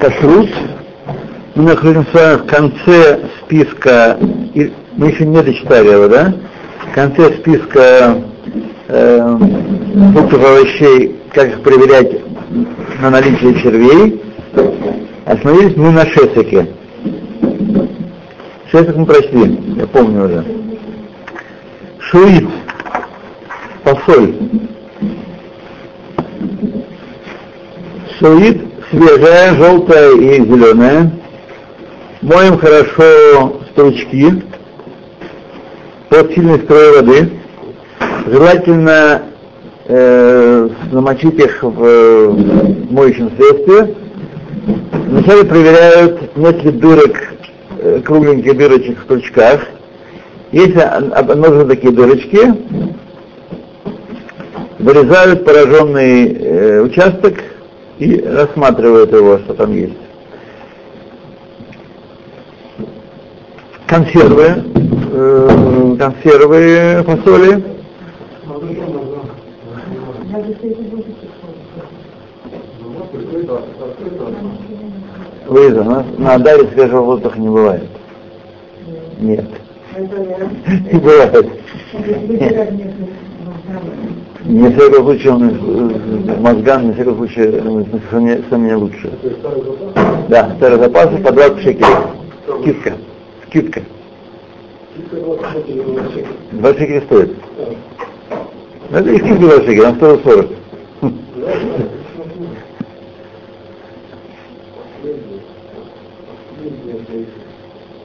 [0.00, 0.48] кашрут.
[1.54, 6.34] Мы находимся в конце списка, мы еще не дочитали его, да?
[6.90, 8.22] В конце списка
[8.88, 9.38] э,
[10.12, 12.10] фруктов овощей, как их проверять
[13.00, 14.22] на наличие червей.
[15.26, 16.68] Остановились мы на шесике.
[18.70, 20.44] Шесик мы прочли, я помню уже.
[21.98, 22.48] Шуит,
[23.84, 24.34] фасоль.
[28.18, 31.10] Шуит свежая, желтая и зеленая.
[32.22, 34.42] Моем хорошо стручки
[36.08, 37.30] под сильной струей воды.
[38.26, 39.22] Желательно
[39.86, 43.94] э, замочить их в, в моющем средстве.
[44.92, 47.16] Вначале проверяют, нет ли дырок,
[47.78, 49.60] э, кругленьких дырочек в стручках.
[50.52, 52.54] Если обнаружены такие дырочки,
[54.78, 57.34] вырезают пораженный э, участок
[57.98, 59.94] и рассматривают его, что там есть.
[63.86, 64.64] Консервы,
[65.12, 67.62] э, консервы фасоли.
[75.46, 77.88] Луиза, на, на Адаре свежего воздуха не бывает.
[79.20, 79.46] Нет.
[79.96, 81.46] Не бывает.
[84.44, 89.10] Не всяком случае он э, мозган, не всяком случае э, сомнение лучше.
[90.28, 91.86] Да, старые запасы по 20 шекелей.
[92.60, 92.92] Скидка.
[93.46, 93.82] Скидка.
[96.52, 97.34] 20 шекелей стоит.
[98.90, 100.46] Ну, это и скидка 20 шекелей, она стоит 40.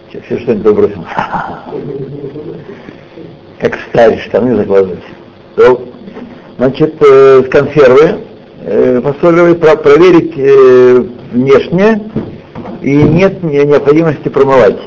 [0.10, 1.06] Сейчас все что-нибудь выбросим.
[3.60, 5.04] Как старишь, штаны закладывать.
[6.60, 8.20] Значит, э, с консервы
[8.66, 12.02] э, фасолевые про проверить э, внешне
[12.82, 14.78] и нет необходимости промывать.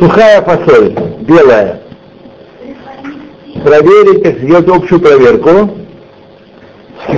[0.00, 1.80] Сухая фасоль, белая.
[3.62, 5.79] Проверить, сделать общую проверку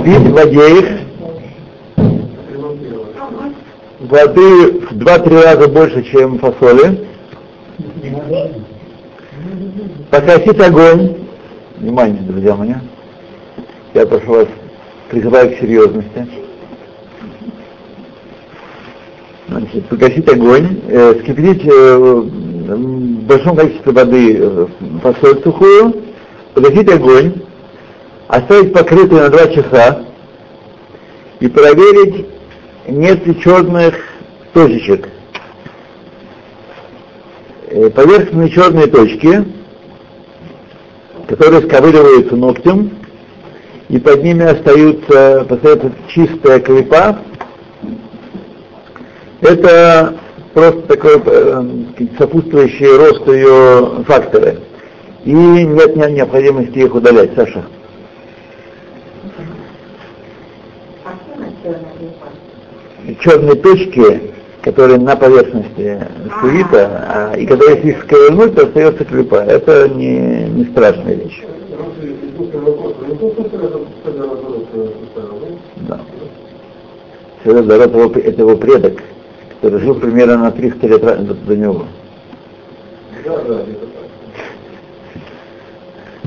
[0.03, 0.85] вскипить в воде их,
[3.99, 7.07] воды в 2-3 раза больше, чем фасоли,
[10.11, 11.15] погасить огонь,
[11.77, 12.73] внимание, друзья мои,
[13.93, 14.47] я прошу вас,
[15.09, 16.27] призываю к серьезности,
[19.45, 24.67] Значит, погасить огонь, э, скипятить э, в большом количестве воды э,
[25.03, 25.93] фасоль сухую,
[26.55, 27.33] погасить огонь,
[28.27, 30.03] оставить покрытую на два часа
[31.39, 32.25] и проверить,
[32.87, 33.95] нет ли черных
[34.53, 35.09] точечек.
[37.67, 39.45] Э, поверхностные черные точки,
[41.27, 42.91] которые сковыриваются ногтем,
[43.89, 47.19] и под ними остаются, остается чистая клепа,
[49.41, 50.15] это
[50.53, 51.63] просто такой э,
[52.17, 54.59] сопутствующий росту ее факторы.
[55.25, 57.65] И нет необходимости их удалять, Саша.
[63.19, 66.07] Черные точки, которые на поверхности
[66.41, 69.35] суита, а, и когда если их сковырнуть, то остается клюпа.
[69.35, 71.43] Это не, не страшная вещь.
[75.87, 75.99] Да.
[77.43, 79.03] Седор это его предок,
[79.61, 81.85] который жил примерно на 300 лет до, до него.
[83.25, 84.03] Да, да, это так.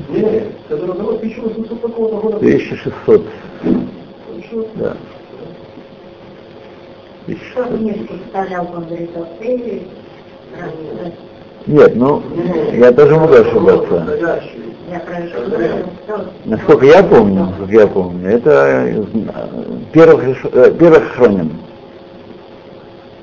[0.09, 2.37] Нет, Седор 1800 какого-то года.
[2.37, 3.25] 1600.
[4.75, 4.97] Да.
[11.67, 12.23] Нет, ну,
[12.73, 14.07] я тоже могу ошибаться.
[16.45, 19.05] Насколько я помню, как я помню, это
[19.91, 21.51] первых, э, первых хронин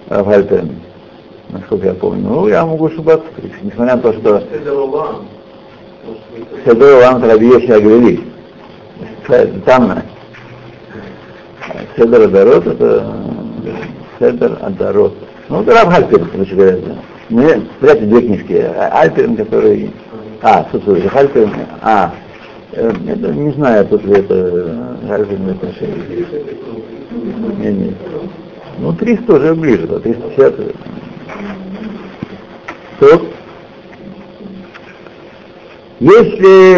[0.09, 0.77] Вальтен.
[1.49, 2.29] Насколько я помню.
[2.29, 3.27] Ну, я могу ошибаться,
[3.63, 4.43] несмотря на то, что
[6.67, 8.21] Седой Лам Рабиеши говорили.
[9.65, 10.03] Там
[11.97, 13.07] Седор Дарот это
[14.19, 15.15] Седер Адарот.
[15.49, 16.79] Ну, это Раб Хальпер, короче говоря.
[17.29, 18.65] Мне вряд две книжки.
[18.93, 19.91] Альперин, который...
[20.43, 21.53] А, слушай, Хальперин...
[21.83, 22.15] А,
[22.73, 26.27] это, не знаю, тут ли это Хальперин отношение.
[27.59, 27.95] Не, не.
[28.79, 30.55] Ну, 300 уже ближе, да, 350.
[33.01, 33.27] То,
[36.01, 36.75] если,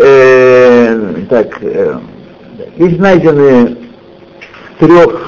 [0.00, 1.98] э, так, э,
[2.76, 3.76] если найдены
[4.78, 5.27] трех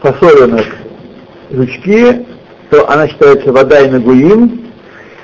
[0.00, 0.66] фасоленных
[1.50, 2.26] жучки,
[2.70, 4.70] то она считается вода и нагуим,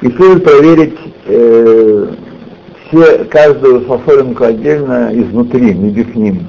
[0.00, 2.06] и следует проверить э,
[2.88, 6.49] все, каждую фасолинку отдельно изнутри, не бифним.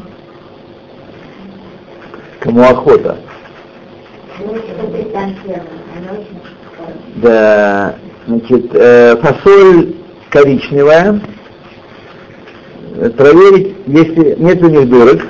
[2.40, 3.18] Кому охота.
[7.16, 7.96] Да,
[8.28, 9.96] значит, э, фасоль
[10.30, 11.22] коричневая,
[13.18, 15.22] проверить, если нет у них дырок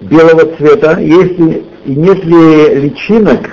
[0.00, 3.50] белого цвета, если и нет ли личинок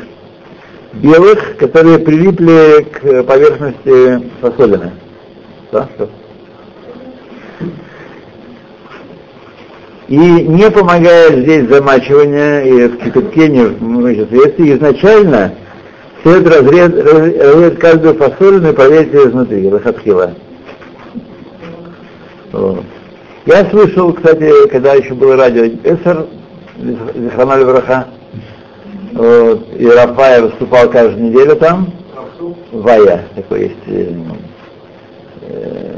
[0.93, 4.91] белых, которые прилипли к поверхности фасолины.
[5.71, 5.87] Да?
[10.07, 15.53] И не помогает здесь замачивание и в кипятке, если изначально
[16.23, 20.33] следует разрез, разрезать каждую фасолину и проверить ее изнутри, лохатхила.
[23.45, 26.25] Я слышал, кстати, когда еще было радио Эсер,
[27.15, 28.07] Зихраналь Враха,
[29.19, 31.91] вот, и Рафая выступал каждую неделю там,
[32.71, 34.13] Вая, такой есть, э,
[35.41, 35.97] э,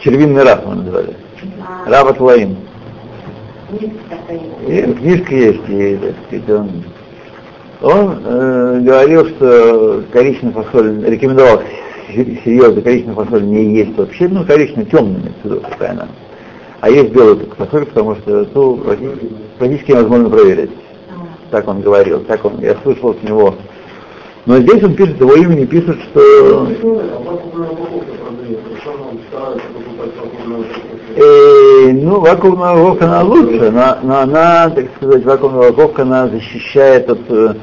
[0.00, 1.16] червинный раб мы называли,
[1.60, 1.90] а.
[1.90, 2.56] Раб Лаим.
[4.66, 6.70] И книжка есть, и, так сказать, он,
[7.82, 11.60] он э, говорил, что коричневая фасоль, рекомендовал
[12.08, 16.08] серьезно коричневую фасоль не есть вообще, ну, коричневая темная, какая она.
[16.80, 18.82] А есть белая фасоль, потому что ну,
[19.58, 20.70] практически невозможно проверить.
[21.54, 23.54] Так он говорил, так он, я слышал от него.
[24.44, 26.66] Но здесь он пишет, его имени пишет, что...
[31.14, 37.08] Э, ну, вакуумная упаковка она лучше, но, но она, так сказать, вакуумная упаковка она защищает
[37.08, 37.54] от э,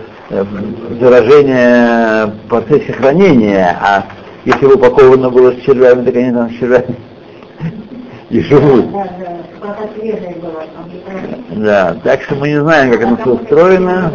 [1.01, 4.05] заражения в процессе хранения, а
[4.45, 6.95] если бы упаковано было с червями, так они там с червями
[8.29, 8.85] и живут.
[11.51, 14.13] Да, так что мы не знаем, как оно все устроено.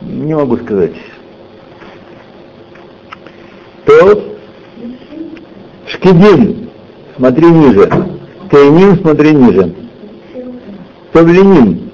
[0.00, 0.92] Не могу сказать.
[3.86, 4.36] То
[5.86, 6.70] шкидин,
[7.16, 7.90] смотри ниже.
[8.50, 9.74] Тайнин, смотри ниже.
[11.12, 11.90] Тавленин.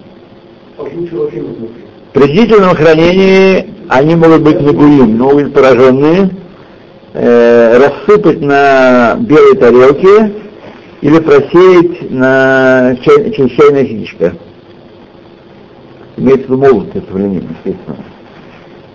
[2.12, 6.30] При длительном хранении они могут быть нагуим, могут быть пораженные,
[7.14, 10.32] э, рассыпать на белой тарелке
[11.06, 14.32] или просеять на чай, чайное ситечко.
[16.16, 17.98] Имеется в виду молот, это тавленин, естественно.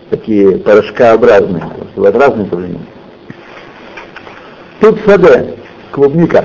[0.09, 1.63] Такие порошкообразные,
[1.95, 2.85] бывают разные тавленины.
[4.81, 5.55] Тут саде,
[5.91, 6.43] клубника.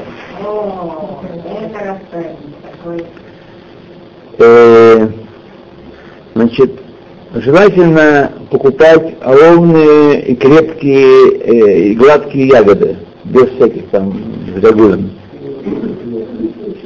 [4.39, 5.09] Э,
[6.37, 6.81] значит,
[7.35, 14.15] желательно покупать ровные и крепкие э, и гладкие ягоды, без всяких там
[14.63, 15.11] загулин.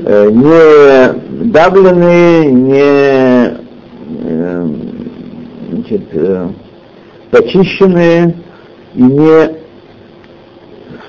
[0.02, 3.58] Э, не давленные, не
[4.18, 4.66] э,
[5.70, 6.48] значит, э,
[7.30, 8.34] почищенные
[8.94, 9.56] и не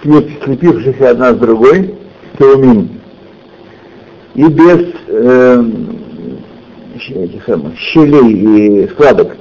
[0.02, 1.96] слепившиеся одна с другой,
[2.38, 3.02] теумин
[4.36, 5.64] и без э,
[7.78, 9.38] щелей и складок.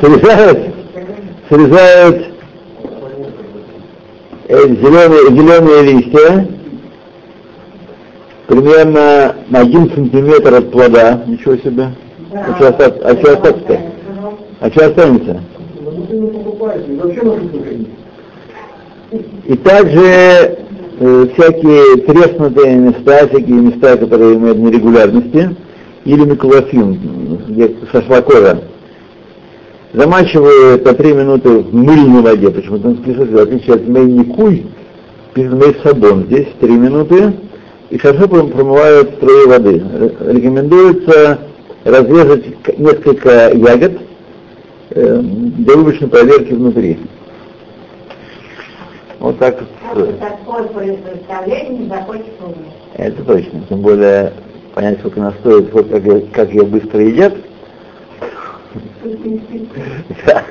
[0.00, 0.74] Срезают,
[1.48, 2.29] срезают
[4.50, 6.48] зеленые, зеленые листья,
[8.48, 11.90] примерно на один сантиметр от плода, ничего себе.
[12.32, 13.08] А что остаться?
[13.08, 13.80] А что остаться?
[14.60, 15.40] А что останется?
[19.46, 20.58] И также
[21.00, 25.56] э, всякие треснутые места, всякие места, которые имеют нерегулярности,
[26.04, 28.62] или микулофин, где сошла кожа.
[29.92, 34.66] Замачиваю по три минуты в мыльной воде, почему-то он пишет, в отличие от мейникуй,
[35.34, 36.26] пишет мей сабон.
[36.26, 37.32] Здесь три минуты,
[37.90, 39.82] и хорошо промывают струи воды.
[40.20, 41.40] Рекомендуется
[41.84, 42.44] разрезать
[42.78, 44.00] несколько ягод
[44.90, 46.98] э, для выборочной проверки внутри.
[49.18, 49.58] Вот так.
[52.96, 53.60] Это точно.
[53.68, 54.32] Тем более
[54.72, 57.34] понять, сколько она стоит, сколько, как, как ее быстро едят.
[60.24, 60.44] Да.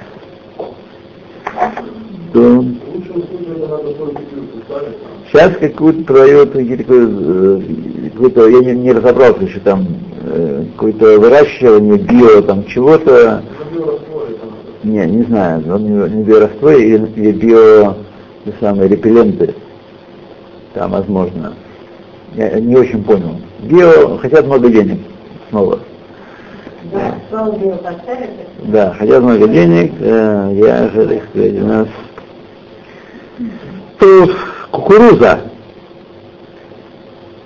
[5.28, 6.76] Сейчас какую-то продают э,
[8.12, 9.88] какой-то, я не, не разобрался еще там,
[10.22, 13.44] э, какое-то выращивание био там чего-то.
[14.84, 17.96] Не, не знаю, не, не биораствор или, или био
[18.46, 19.54] те самые репелленты,
[20.74, 21.54] там возможно.
[22.36, 23.40] Я не очень понял.
[23.60, 25.00] Био хотят много денег
[25.50, 25.80] снова.
[28.64, 31.88] Да, хотят много денег, э, я же, так сказать, у нас
[34.00, 34.30] то
[34.72, 35.42] кукуруза,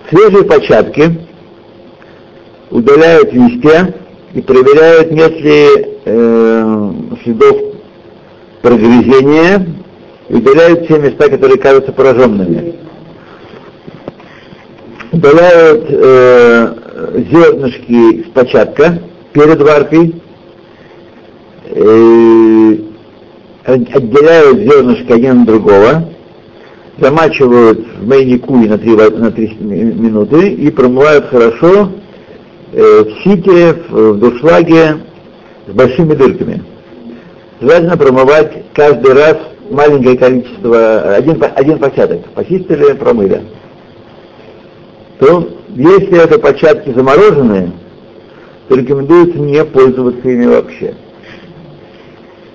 [0.10, 1.20] свежие початки,
[2.70, 3.94] удаляют листья
[4.34, 5.68] и проверяют, нет ли
[6.06, 6.92] э,
[7.24, 7.58] следов
[8.62, 9.66] прогрызения,
[10.30, 12.76] и удаляют те места, которые кажутся пораженными.
[15.12, 16.76] Удаляют э,
[17.32, 19.00] зернышки с початка
[19.34, 20.16] перед варкой,
[21.66, 22.76] э,
[23.66, 26.10] отделяют зернышки один от другого,
[27.00, 31.90] замачивают в майнику на 3, на 3 минуты и промывают хорошо
[32.72, 34.98] э, в сите, в, душлаге
[35.68, 36.64] с большими дырками.
[37.60, 39.38] Желательно промывать каждый раз
[39.70, 42.26] маленькое количество, один, один початок.
[42.36, 43.42] Почистили, промыли.
[45.20, 47.72] То, если это початки замороженные,
[48.76, 50.96] рекомендуется не пользоваться ими вообще.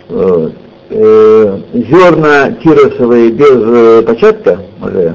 [0.09, 0.55] Вот.
[0.91, 5.15] Э, зерна тиросовые без э, початка уже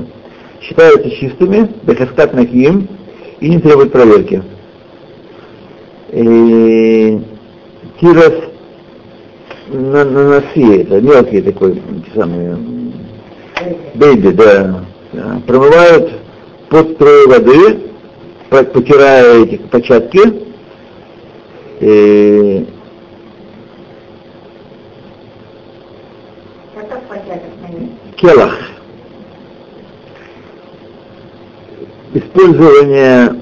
[0.62, 2.88] считаются чистыми, бехаскат накиим,
[3.39, 4.43] и не требуют проверки.
[6.12, 7.19] И
[8.00, 8.33] тирос
[9.69, 11.81] на, на носе, это мелкие такой,
[12.13, 12.57] самые,
[13.95, 16.12] бейби, да, да, промывают
[16.69, 17.79] под строй воды,
[18.50, 20.22] потирая эти початки,
[21.80, 22.65] и
[28.24, 28.58] келах.
[32.13, 33.36] Использование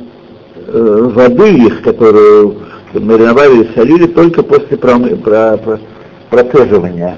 [0.56, 2.58] э, воды их, которую
[2.94, 5.80] мариновали и солили, только после промы, про, про,
[6.30, 7.18] процеживания.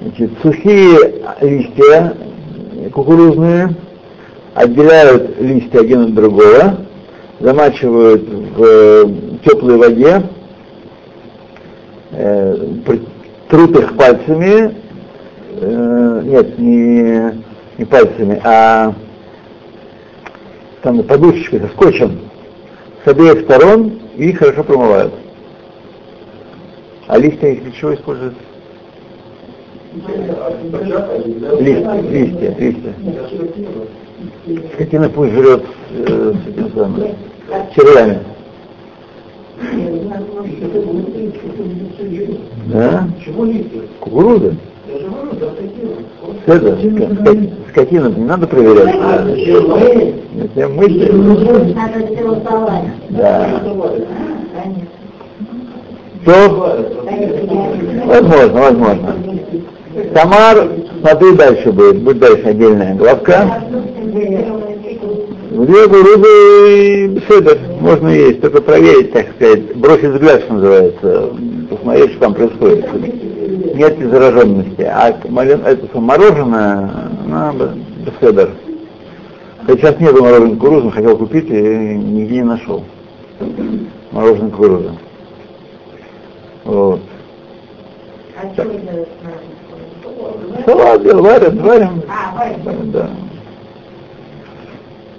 [0.00, 2.14] Значит, сухие листья
[2.92, 3.74] кукурузные
[4.54, 6.87] отделяют листья один от другого,
[7.40, 9.04] замачивают в э,
[9.44, 10.22] теплой воде,
[12.12, 12.56] э,
[13.48, 14.74] трут их пальцами,
[15.60, 17.42] э, нет, не,
[17.78, 18.94] не пальцами, а
[20.82, 22.18] там подушечкой, со скотчем,
[23.04, 25.14] с обеих сторон и хорошо промывают.
[27.06, 28.34] А листья их для чего используют?
[31.60, 32.94] Листья, листья, листья.
[34.74, 37.02] Скотина пусть жрет э, с этим самым,
[37.74, 38.18] червями.
[42.66, 43.08] Да?
[44.00, 44.54] Кукуруза?
[46.46, 46.78] Это,
[47.70, 48.94] скотина, не надо проверять.
[50.54, 51.12] Это мысли.
[53.10, 53.60] Да.
[56.24, 56.84] То,
[58.06, 59.14] возможно, возможно.
[60.14, 60.68] Тамар,
[61.00, 63.62] смотри дальше будет, будет дальше отдельная главка.
[65.50, 71.30] Рыбу, рыбы беседа можно есть, только проверить, так сказать, бросить взгляд, что называется,
[71.70, 73.74] посмотреть, что там происходит.
[73.74, 74.82] Нет ли зараженности.
[74.82, 76.90] А это мороженое,
[78.06, 78.50] беседа.
[79.66, 82.84] Я сейчас нет мороженого кукурузы, хотел купить и нигде не нашел.
[84.12, 84.92] Мороженое кукуруза.
[86.64, 87.00] Вот.
[88.40, 89.47] А что Салат
[90.98, 92.02] делаем, варим, варим.
[92.08, 92.90] А, варим.
[92.90, 93.10] Да.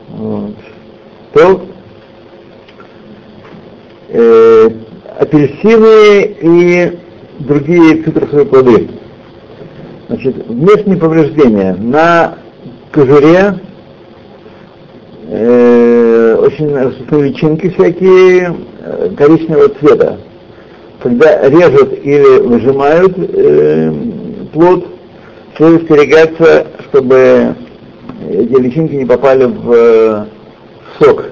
[0.09, 0.55] Вот.
[1.33, 1.61] То
[4.09, 4.69] э,
[5.19, 6.99] апельсины и
[7.39, 8.89] другие цитрусовые плоды.
[10.07, 12.39] Значит, внешние повреждения на
[12.91, 13.59] кожуре
[15.27, 20.17] э, очень распространены личинки всякие э, коричневого цвета.
[21.01, 23.93] Когда режут или выжимают э,
[24.51, 24.85] плод,
[25.55, 27.55] следует остерегаться, чтобы
[28.29, 30.27] эти личинки не попали в, в
[30.99, 31.25] сок.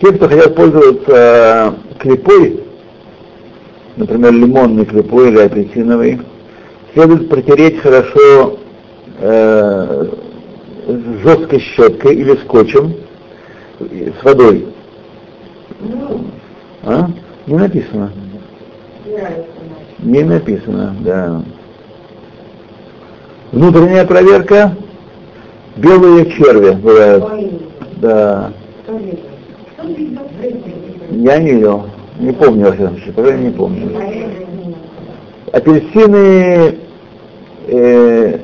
[0.00, 2.64] Те, кто хотят пользоваться клепой,
[3.96, 6.20] например, лимонной клепой или апельсиновой,
[6.92, 8.58] следует протереть хорошо
[9.18, 10.06] э,
[11.22, 12.94] жесткой щеткой или скотчем
[13.80, 14.66] с водой.
[16.84, 17.08] А?
[17.46, 18.12] Не написано.
[20.00, 21.42] Не написано, да.
[23.52, 24.76] Внутренняя проверка.
[25.76, 27.24] Белые черви бывают.
[27.96, 28.52] Да.
[31.10, 31.86] Я не видел.
[32.18, 33.90] Не помню, во всяком случае, пока не помню.
[35.52, 36.78] Апельсины
[37.68, 38.38] э,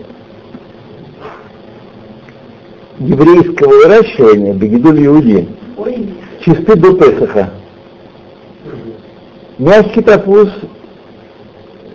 [3.00, 5.49] еврейского выращивания, бегидуль иуди,
[6.44, 7.50] чисты до Песаха.
[9.58, 10.49] Мягкий топуз,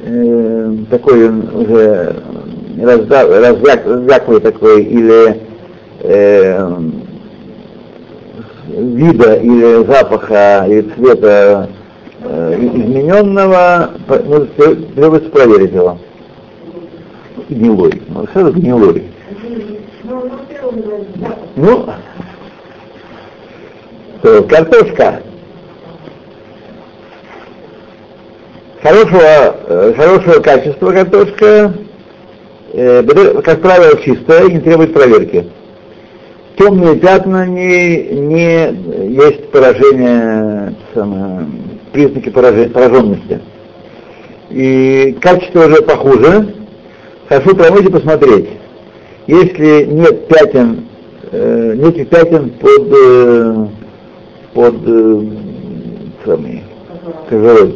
[0.02, 2.16] э, такой уже
[2.82, 5.42] разляклый такой, или
[6.02, 6.78] э,
[8.68, 11.70] вида, или запаха, или цвета
[12.22, 14.46] э, измененного, ну,
[14.96, 15.98] требуется проверить его.
[17.50, 18.02] Гнилой.
[18.10, 19.04] Ну, что это гнилой?
[21.56, 21.86] Ну,
[24.22, 25.22] То картошка
[28.82, 29.22] хорошего,
[29.68, 31.74] э, хорошего качества картошка,
[32.74, 35.46] э, как правило, чистая и не требует проверки.
[36.58, 41.48] Темные пятна не, не есть поражение, самое,
[41.94, 43.40] признаки пораженности.
[44.50, 46.56] И качество уже похуже.
[47.30, 48.50] Хорошо промыть и посмотреть.
[49.28, 50.88] Если нет пятен,
[51.32, 53.68] э, нет пятен под, э,
[54.56, 55.22] под э,
[56.26, 56.64] самый,
[57.30, 57.76] кожурой,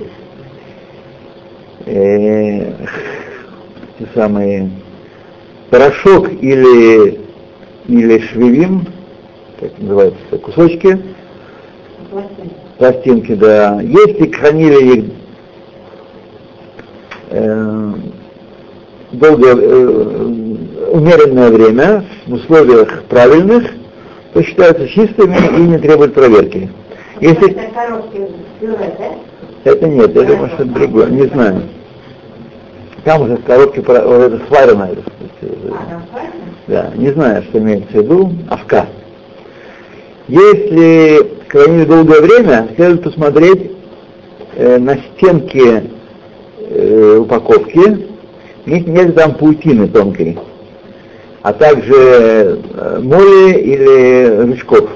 [1.86, 2.74] э,
[4.00, 4.70] те самые
[5.70, 7.20] порошок или,
[7.88, 8.88] или швелим,
[9.60, 11.00] как называется, кусочки,
[12.10, 13.82] пластинки, пластинки да.
[13.82, 15.06] Если хранили их
[17.30, 17.94] э,
[19.12, 20.34] долгое, э,
[20.92, 23.72] умеренное время, в условиях правильных,
[24.34, 26.70] то считаются чистыми и не требуют проверки.
[27.20, 27.56] Если...
[29.64, 31.64] Это нет, я думаю, что это другое, не знаю.
[33.06, 34.96] Там уже в коробке вот это сваренное.
[36.68, 38.88] Да, не знаю, что имеется в виду, овка.
[40.28, 43.72] Если хранили долгое время, следует посмотреть
[44.56, 45.84] э, на стенки
[46.60, 48.08] э, упаковки,
[48.66, 50.38] нет, нет там паутины тонкой,
[51.42, 54.90] а также э, моли или жучков.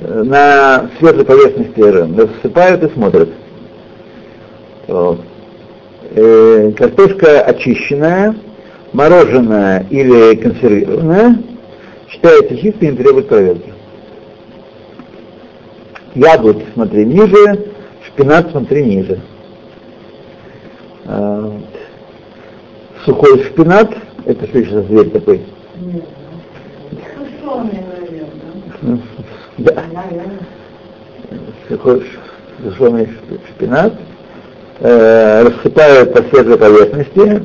[0.00, 3.28] Э, на светлой поверхности засыпают и смотрят.
[4.88, 5.20] Вот.
[6.14, 8.34] Э, картошка очищенная,
[8.94, 11.42] мороженая или консервированная
[12.08, 13.72] считается чистой и требует проверки.
[16.14, 17.66] Яблоки смотри ниже,
[18.06, 19.20] шпинат смотри ниже.
[21.04, 21.52] А,
[23.04, 25.42] сухой шпинат, это что еще за зверь такой?
[27.18, 27.82] Сушеный,
[28.80, 29.02] наверное.
[29.58, 29.84] Да.
[31.68, 32.06] Сухой
[32.62, 33.08] сушеный
[33.50, 33.92] шпинат
[34.80, 37.42] э, рассыпают по светлой поверхности,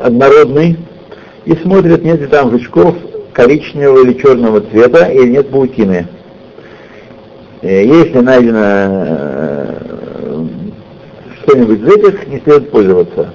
[0.00, 0.78] однородный,
[1.44, 2.94] и смотрят, нет ли там жучков
[3.32, 6.06] коричневого или черного цвета, или нет паутины.
[7.62, 9.74] Э, если найдено э,
[11.42, 13.30] что-нибудь из этих, не следует пользоваться.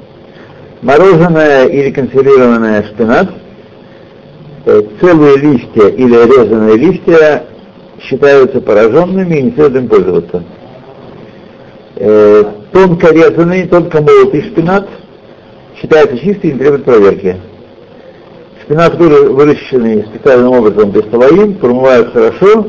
[0.81, 3.29] Мороженое или консервированное шпинат,
[4.99, 7.43] целые листья или резанные листья
[8.01, 10.43] считаются пораженными и не следует им пользоваться.
[11.99, 14.87] Э, тонко резанный, тонко молотый шпинат
[15.77, 17.37] считается чистый и не требует проверки.
[18.61, 22.67] Шпинат выращенный специальным образом без половин, промывают хорошо,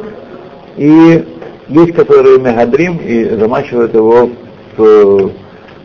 [0.78, 1.24] и
[1.68, 4.30] есть, которые мегадрим и замачивают его
[4.78, 5.32] в,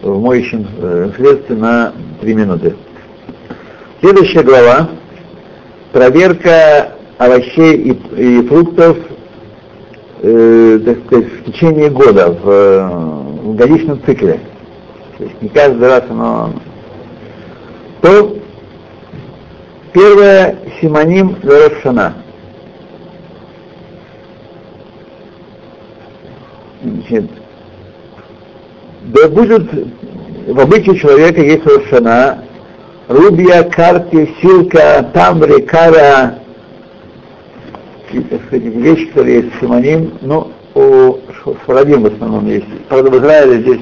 [0.04, 2.76] в моющем э, средстве на 3 минуты.
[4.00, 4.90] Следующая глава
[5.92, 8.98] проверка овощей и, и фруктов
[10.22, 14.40] э, так сказать, в течение года, в, в годичном цикле,
[15.18, 16.54] то есть не каждый раз оно,
[18.02, 18.38] то
[19.92, 22.14] первое симоним Рошана.
[26.82, 27.26] Значит,
[29.02, 29.70] да будет
[30.48, 32.46] в обычае человека есть Рошана,
[33.10, 36.40] Рубия, Карти, Силка, Тамбри, Кара,
[38.52, 41.18] вещи, которые есть симоним, ну, у
[41.64, 42.66] Сфарадим в основном есть.
[42.90, 43.82] Правда, в Израиле здесь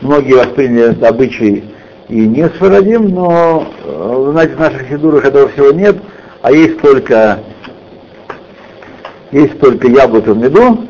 [0.00, 1.64] многие восприняли обычай
[2.08, 5.96] и не Сфарадим, но, э, знаете, в наших сидурах этого всего нет,
[6.42, 7.40] а есть только
[9.30, 10.86] есть только яблоко в меду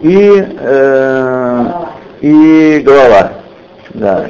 [0.00, 1.64] и, э,
[2.20, 3.32] и голова.
[3.90, 4.26] Да.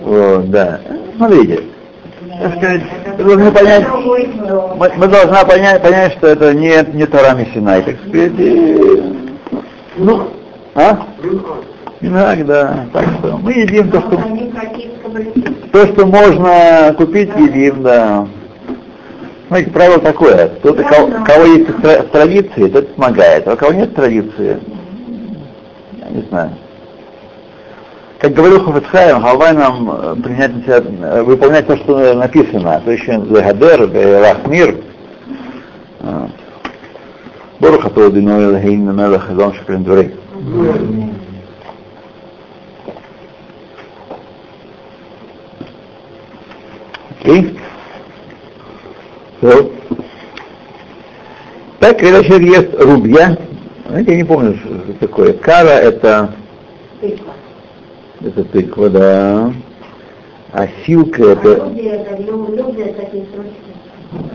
[0.00, 0.80] Вот, да.
[1.16, 1.62] Смотрите.
[2.56, 2.82] Сказать,
[3.18, 3.86] мы понять,
[4.76, 9.19] мы, мы должны понять, понять, что это не, не Тора Синай, так сказать, и,
[10.00, 10.28] ну,
[10.74, 11.06] а?
[12.00, 12.86] Минак, да.
[12.92, 14.18] Так что мы едим то, что,
[15.72, 18.26] то, что можно купить, едим, да.
[19.48, 21.66] Знаете, правило такое, кто-то, кого, кого есть
[22.12, 24.58] традиции, тот помогает, а у кого нет традиции,
[25.98, 26.50] я не знаю.
[28.20, 32.90] Как говорил Хафицхайм, Хавай нам э, принять на себя, э, выполнять то, что написано, то
[32.90, 34.76] еще Лехадер, Лахмир.
[37.61, 40.07] ברוך אתה אדינו אלוהינו מלך חזון שקרים דברי.
[47.21, 47.57] Окей?
[49.41, 49.71] So.
[51.79, 53.37] Так, когда человек ест рубья,
[53.87, 55.33] знаете, я не помню, что такое.
[55.33, 56.33] Кара это...
[57.01, 57.33] Тыква.
[58.21, 59.53] Это тыква, да.
[60.51, 61.71] А силка это...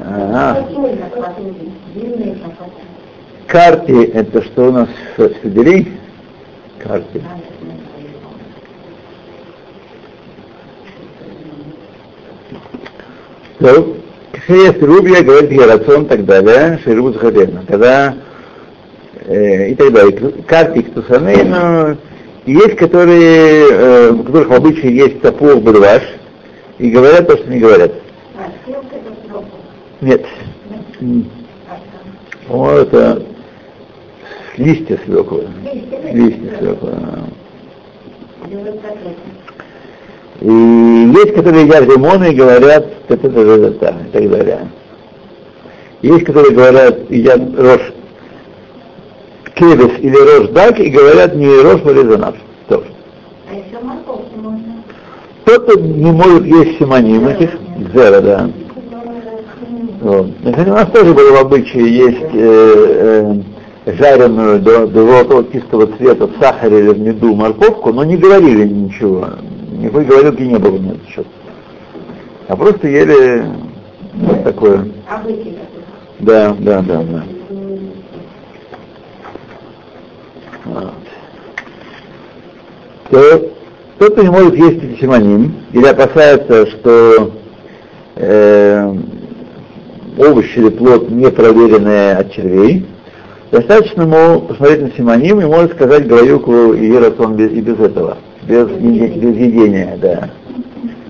[0.05, 0.67] Ага.
[3.48, 5.94] Карти это что у нас в Сибири?
[6.80, 7.22] Карти.
[13.60, 13.96] То,
[14.32, 17.64] Кшеес Рубия говорит Герацон и так далее, Шерубу Захарена.
[17.68, 18.16] Когда
[19.26, 20.34] э, и так далее.
[20.48, 21.98] Картик Тусанейну,
[22.46, 26.04] есть, которые, э, у которых в обычае есть топор бадваш,
[26.78, 27.92] и говорят то, что не говорят.
[30.02, 30.26] Нет.
[32.50, 33.24] О, это
[34.58, 35.48] листья свеклы.
[36.12, 36.92] Листья свеклы.
[40.42, 44.68] И есть, которые едят лимоны и говорят, это, это, это, это, и так далее.
[46.02, 47.94] Есть, которые говорят, едят рожь
[49.56, 52.36] кедес или рожь дак и говорят не рожь вализанав.
[52.68, 52.86] Тоже.
[53.50, 54.84] А еще морковку можно.
[55.46, 57.52] Кто-то не может есть симоним этих,
[57.94, 58.50] зера, да.
[60.02, 60.28] Вот.
[60.44, 63.36] У нас тоже было в обычае есть э, э,
[63.86, 68.68] жареную до, до золотого чистого цвета в сахаре или в меду морковку, но не говорили
[68.68, 69.30] ничего.
[69.72, 71.28] Никакой говорилки не было этот счет.
[72.48, 73.46] А просто ели
[74.14, 74.88] вот такое.
[76.20, 77.24] Да, да, да, да.
[80.66, 80.94] Вот.
[83.12, 83.52] То
[84.00, 87.32] тот, кто не может есть эти симоним, или опасается, что
[88.16, 88.96] э,
[90.18, 92.86] овощи или плод не проверенные от червей,
[93.56, 98.18] достаточно ему посмотреть на симоним и может сказать говорилку и рацион без, и без этого,
[98.44, 100.30] без, без едения, да.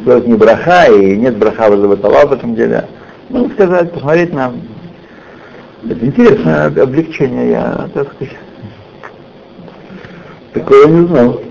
[0.06, 2.86] Делать не браха, и нет браха в этом деле.
[3.30, 4.54] Ну, сказать, посмотреть на...
[5.90, 8.36] Это интересное облегчение, я, так сказать,
[10.54, 11.42] такое не знал.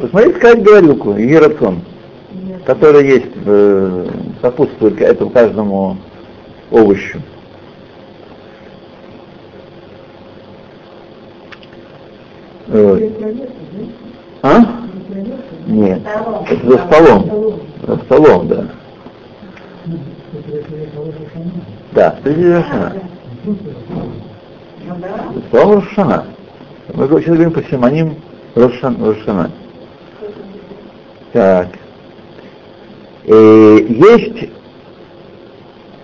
[0.00, 1.82] Посмотрите, сказать говорилку, и рацион,
[2.64, 4.06] который есть, в,
[4.40, 5.98] сопутствует этому каждому
[6.70, 7.20] овощу.
[14.42, 14.60] А?
[15.66, 16.00] Нет.
[16.48, 17.60] Это за столом.
[17.86, 18.66] За столом, да.
[21.92, 22.92] Да, среди Рошана.
[25.34, 26.26] За столом Рошана.
[26.94, 28.14] Мы сейчас говорим по симоним
[28.54, 29.50] Рошан, Рошана.
[31.32, 31.68] Так.
[33.26, 34.50] Э, есть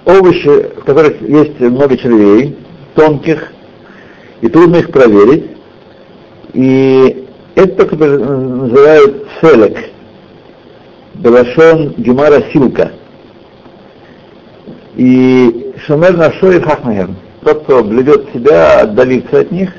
[0.05, 2.57] овощи, в которых есть много червей,
[2.95, 3.53] тонких,
[4.41, 5.56] и трудно их проверить.
[6.55, 9.79] И это только называют селек.
[11.15, 12.93] Белашон Гемара Силка.
[14.97, 17.17] И Шомер Нашой Хахмахем.
[17.43, 19.73] Тот, кто бледет себя, отдалится от них.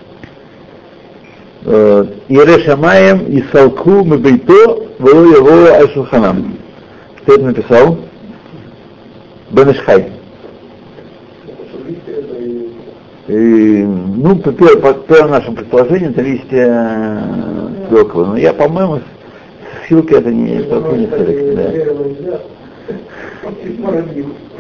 [1.65, 6.58] Ире Шамаем и Салку Мебейто Вело его Айшулханам.
[7.21, 7.97] Кто это написал?
[9.51, 10.16] Бенешхай.
[13.28, 17.24] И, ну, по, по первому нашему предположению, это листья
[17.90, 18.26] свеклы.
[18.26, 21.56] Но я, по-моему, с силки это не, это не селек,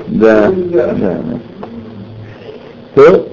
[0.07, 0.51] да.
[0.51, 1.39] Да, да, да.
[2.95, 3.27] То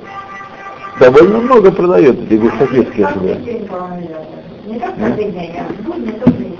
[1.00, 3.34] довольно много продают эти густопитские сюда.
[3.34, 4.18] Каждый день, по-моему, идет.
[4.66, 6.58] Не как каждый день, а в будни тоже есть.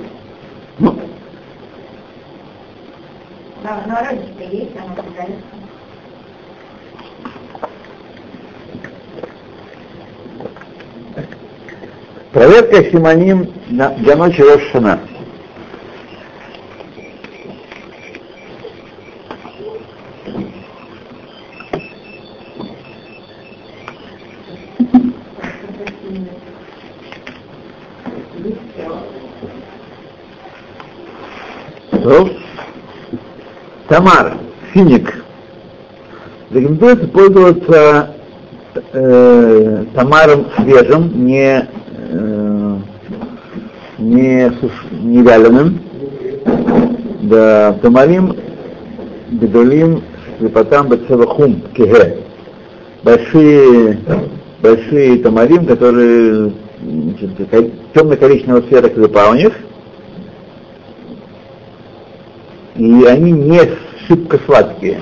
[0.79, 0.99] Ну,
[3.63, 5.43] На, на родине есть, она продается.
[12.35, 15.01] Проверка симоним для ночи Рошана.
[33.89, 34.37] Тамар,
[34.73, 35.25] финик.
[36.51, 38.15] Рекомендуется пользоваться
[38.93, 41.69] э, тамаром свежим, не,
[44.05, 45.81] не, суш- не вяленым.
[47.23, 48.37] Да, тамарим
[49.31, 50.03] бедолим
[50.39, 52.19] слепотам бецелахум кеге.
[53.03, 53.99] Большие,
[54.63, 56.53] большие тамарим, которые
[57.95, 59.53] темно-коричневого цвета клепа у них,
[62.77, 63.61] и они не
[64.07, 65.01] шибко сладкие.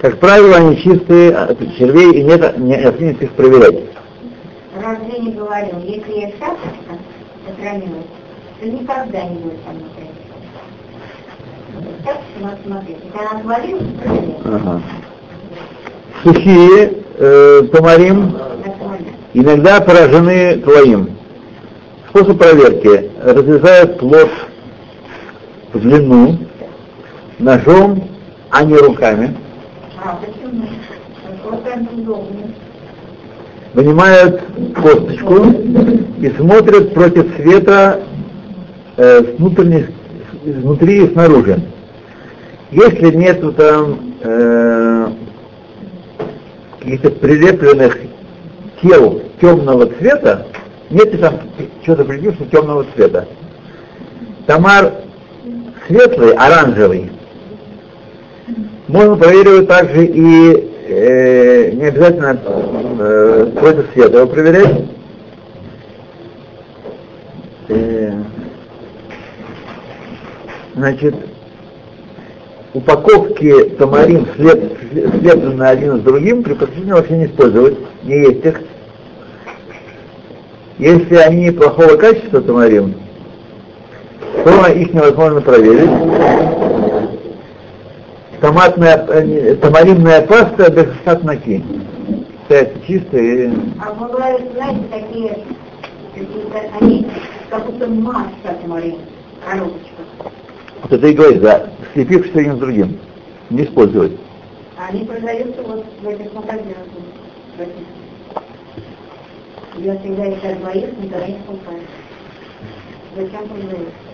[0.00, 3.91] Как правило, они чистые от червей и нет необходимости их проверять.
[4.82, 6.98] Разве не говорил, если есть шапочка,
[7.46, 8.06] сохранилась,
[8.58, 10.10] то никогда не будет там ничего.
[12.04, 12.96] Так что надо смотреть.
[13.04, 14.36] Если она отвалилась, проверяй.
[14.44, 14.82] Ага.
[16.24, 19.12] Сухие э, Нормально.
[19.34, 21.16] иногда поражены твоим.
[22.08, 23.10] Способ проверки.
[23.22, 24.30] Разрезают плод
[25.72, 26.38] в длину
[27.38, 28.08] ножом,
[28.50, 29.36] а не руками.
[30.04, 30.66] А, почему?
[31.64, 32.51] Так удобно.
[33.74, 34.42] Вынимают
[34.74, 35.46] косточку
[36.20, 38.02] и смотрят против света
[38.96, 39.86] э, с внутренней,
[40.44, 41.58] изнутри и снаружи.
[42.70, 45.08] Если нету там э,
[46.80, 47.98] каких-то прилепленных
[48.82, 50.46] тел темного цвета,
[50.90, 51.40] нет ли там
[51.84, 53.26] чего-то прилипшего темного цвета.
[54.46, 54.92] Тамар
[55.86, 57.10] светлый, оранжевый.
[58.88, 62.38] Можно проверить также и э, не обязательно
[62.98, 64.84] э, против света его проверять.
[67.68, 68.12] Э,
[70.74, 71.14] значит,
[72.74, 78.60] упаковки тамарин след, слепленные один с другим, подключении вообще не использовать, не есть их.
[80.78, 82.94] Если они плохого качества тамарин,
[84.44, 86.71] то их невозможно проверить.
[88.42, 91.64] Томатная, э, тамаринная паста достаточно ки.
[92.42, 93.52] Считается чистой и...
[93.80, 95.38] А бывают, знаете, такие,
[96.80, 97.06] они
[97.50, 98.98] как будто масса тамарин,
[99.48, 100.02] коробочка.
[100.82, 102.98] Вот это и говорит, да, слепившись один с другим.
[103.50, 104.18] Не использовать.
[104.76, 106.78] Они продаются вот в этих магазинах.
[109.76, 111.78] Я всегда их двоих никогда не покупаю.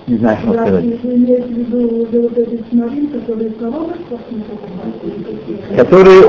[0.07, 0.85] Не знаю, что сказать.
[0.85, 4.95] если имеете в виду вот эти смотрин, которые в коробочках, не покупают.
[5.77, 6.23] Которые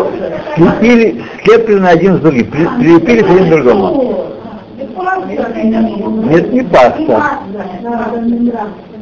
[0.55, 4.25] слепили, слеплены один с другим, при- прилепились один к другому.
[6.29, 7.39] Нет, не паста.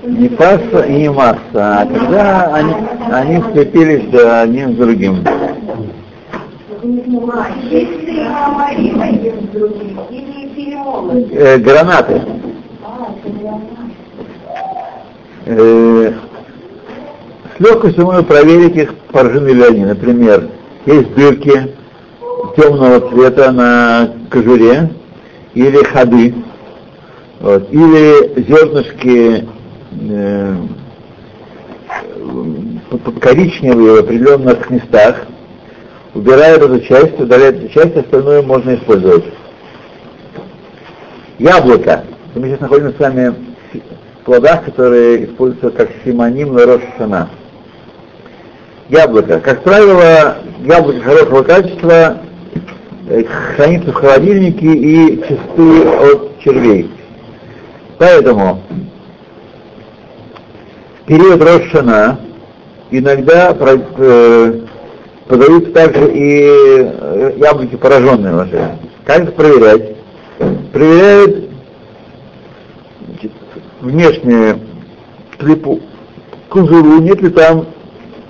[0.06, 2.74] Не паста и не масса, а когда они,
[3.12, 5.16] они слепились да, один с другим.
[5.26, 5.30] А,
[7.70, 11.32] если говорим один с другим, или перемолот.
[11.32, 12.22] Э, гранаты.
[12.86, 12.88] А,
[13.26, 13.60] это
[15.50, 16.12] Э,
[17.56, 19.86] с легкостью можно проверить их, поражены ли они.
[19.86, 20.50] Например,
[20.86, 21.74] есть дырки
[22.58, 24.90] темного цвета на кожуре
[25.54, 26.36] или ходы,
[27.40, 29.48] вот, или зернышки
[30.10, 30.56] э,
[33.22, 35.28] коричневые в определенных местах,
[36.14, 39.24] убирают эту часть, удаляют эту часть, остальное можно использовать.
[41.40, 42.04] Яблоко.
[42.36, 43.47] Мы сейчас находимся с вами
[44.28, 47.30] плодах, которые используются как симоним на Рошашана.
[48.90, 49.40] Яблоко.
[49.40, 52.18] Как правило, яблоко хорошего качества
[53.10, 56.92] э, хранится в холодильнике и чисты от червей.
[57.98, 58.62] Поэтому
[61.04, 62.20] в период Рошана
[62.92, 64.60] иногда э,
[65.30, 68.78] подают также и э, яблоки пораженные уже.
[69.06, 69.96] Как это проверять?
[70.74, 71.47] Проверяют
[73.82, 74.60] внешнюю
[75.38, 75.80] клипу
[76.50, 77.68] кузову, нет ли там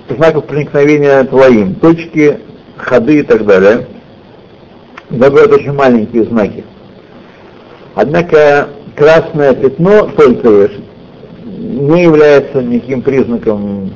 [0.08, 2.40] знаков проникновения твоим, точки,
[2.76, 3.86] ходы и так далее.
[5.10, 6.64] Добавляют очень маленькие знаки.
[7.94, 10.78] Однако красное пятно только лишь
[11.44, 13.92] не является никаким признаком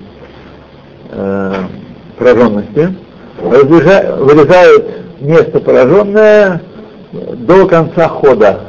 [1.10, 1.54] э,
[2.18, 2.94] пораженности.
[3.38, 4.86] Вырезают
[5.20, 6.62] место пораженное
[7.12, 8.60] до конца хода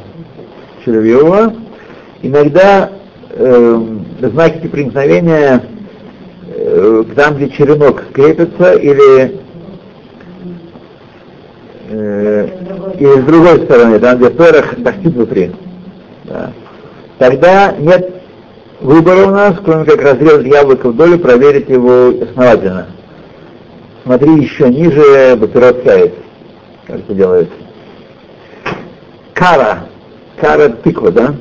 [0.84, 1.54] червивого.
[2.24, 2.90] Иногда
[3.32, 5.62] э, знаки проникновения
[6.48, 9.40] э, там, где черенок крепится, или,
[11.90, 12.48] э,
[12.98, 15.52] или с другой стороны, там, где перах тахтит внутри.
[16.24, 16.52] Да.
[17.18, 18.22] Тогда нет
[18.80, 22.86] выбора у нас, кроме как разрезать яблоко вдоль и проверить его основательно.
[24.04, 26.14] Смотри еще ниже бактероцкает,
[26.86, 27.54] как это делается.
[29.34, 29.88] Кара.
[30.40, 31.34] Кара тыква, да?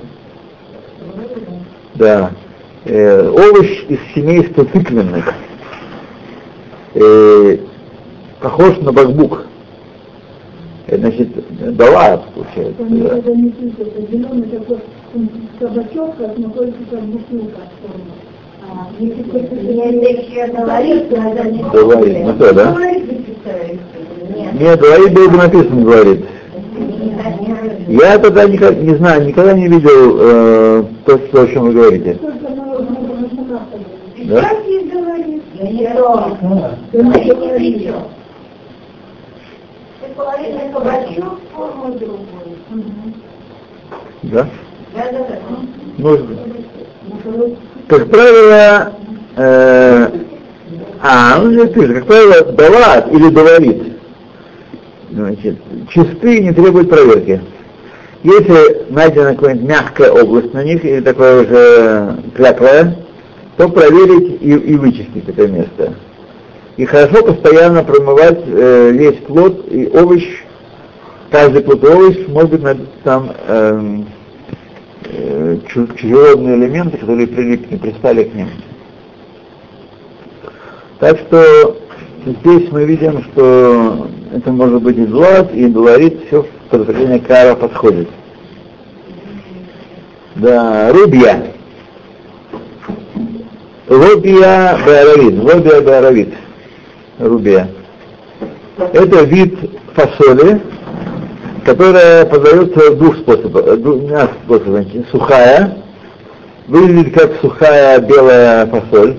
[1.95, 2.32] Да.
[2.86, 5.34] Э, овощ из семейства тыквенных.
[6.95, 7.58] Э,
[8.41, 9.45] похож на бакбук.
[10.88, 12.84] Это значит, дала, получается.
[12.84, 13.10] Да.
[13.10, 14.79] когда не пишут, это зеленый такой
[15.60, 16.38] кабачок, как
[16.89, 17.62] как бутылка.
[18.69, 22.75] А, Если кто-то еще говорит, то это не Говорит, ну что, да?
[24.60, 26.25] Нет, говорит, было бы написано, говорит.
[27.88, 32.17] Я тогда никак, не знаю, никогда не видел э, то, что- о чем вы говорите.
[34.23, 34.41] Да?
[44.23, 44.47] Да.
[45.97, 46.38] Может быть.
[47.88, 48.93] Как правило,
[49.36, 50.07] э,
[51.01, 53.92] а, ну ты как правило, дават или говорит.
[55.13, 55.58] Значит,
[55.89, 57.39] чистые не требуют проверки.
[58.23, 62.97] Если найдена какая-нибудь мягкая область на них или такое уже кляклое,
[63.58, 65.93] то проверить и, и вычистить это место.
[66.78, 70.23] И хорошо постоянно промывать э, весь плод и овощ,
[71.30, 74.08] каждый плод и овощ, может быть, там эм,
[75.06, 78.49] э, чу- чужеродные элементы, которые прилипли, пристали к ним.
[80.99, 81.78] Так что
[82.26, 88.10] здесь мы видим, что это может быть и злат, и дуарит, все подразделение кара подходит.
[90.36, 91.52] Да, рубья.
[93.88, 95.39] Рубия беаравит.
[95.39, 96.34] Рубия беаравит.
[97.19, 97.69] Рубия.
[98.78, 99.56] Это вид
[99.93, 100.60] фасоли,
[101.63, 105.06] которая подается двух способов, двумя способами.
[105.12, 105.78] Сухая,
[106.67, 109.17] выглядит как сухая белая фасоль.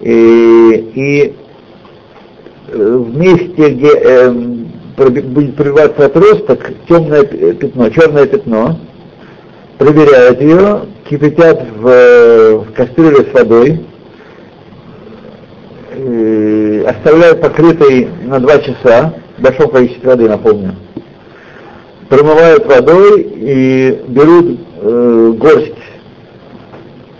[0.00, 1.43] И, и э,
[2.74, 8.78] в месте, где эм, проби- будет пробиваться отросток, темное пятно, черное пятно,
[9.78, 13.80] проверяют ее, кипятят в, э, в кастрюле с водой,
[15.92, 20.74] э, оставляют покрытой на 2 часа, в большом количестве воды, напомню,
[22.08, 25.72] промывают водой и берут э, горсть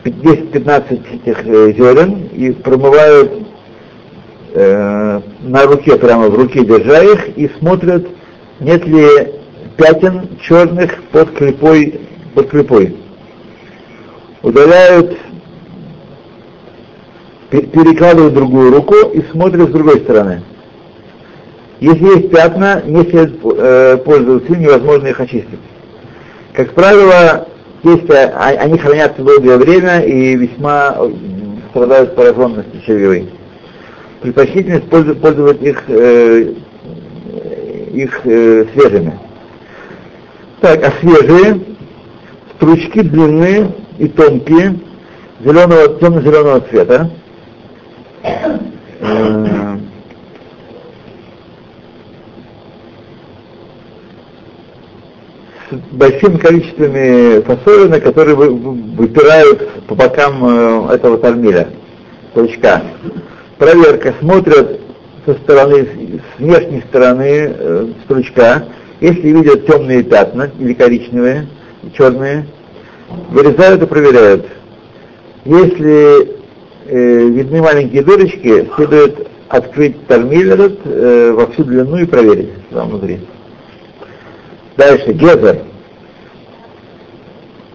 [0.05, 3.33] 10-15 этих э, зерен и промывают
[4.55, 8.07] э, на руке, прямо в руке держа их, и смотрят,
[8.61, 9.07] нет ли
[9.77, 12.01] пятен черных под клепой,
[12.35, 12.97] под клепой.
[14.43, 15.17] Удаляют,
[17.51, 20.43] пе- перекладывают другую руку и смотрят с другой стороны.
[21.81, 25.59] Если есть пятна, не следует э, пользоваться невозможно их очистить.
[26.53, 27.49] Как правило,
[27.83, 30.97] есть, э, а- они хранятся долгое время и весьма
[31.71, 33.29] страдают пораженностью червивой.
[34.25, 36.55] Предпочтительно использовать, пользовать их, э,
[37.93, 39.19] их э, свежими.
[40.63, 41.61] Так, а свежие,
[42.57, 44.77] стручки длинные и тонкие,
[45.45, 47.11] зеленого, темно-зеленого цвета.
[48.23, 49.77] Э,
[55.71, 60.47] с большими количествами фасолины, которые вы- вы- выпирают по бокам
[60.89, 61.69] э, этого тальмиля,
[62.31, 62.81] стручка.
[63.59, 64.81] Проверка, смотрят
[65.27, 68.67] со стороны, с внешней стороны э, стручка,
[69.01, 71.47] если видят темные пятна или коричневые,
[71.97, 72.47] черные,
[73.31, 74.47] вырезают и проверяют.
[75.45, 76.37] Если
[76.87, 82.89] э, видны маленькие дырочки, следует открыть тальмиль этот э, во всю длину и проверить там
[82.91, 83.21] внутри.
[84.77, 85.61] Дальше, гезер.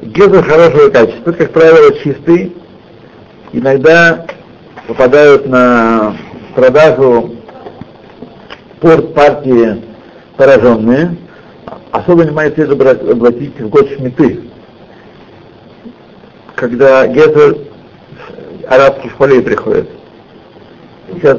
[0.02, 2.54] Гезер хорошего качества, как правило, чистый.
[3.54, 4.26] Иногда
[4.90, 6.16] попадают на
[6.56, 7.36] продажу
[8.82, 9.84] порт партии
[10.36, 11.16] пораженные.
[11.92, 14.42] Особо внимание следует обратить в год шмиты,
[16.56, 17.58] когда гезер
[18.68, 19.90] арабских полей приходит.
[21.14, 21.38] Сейчас,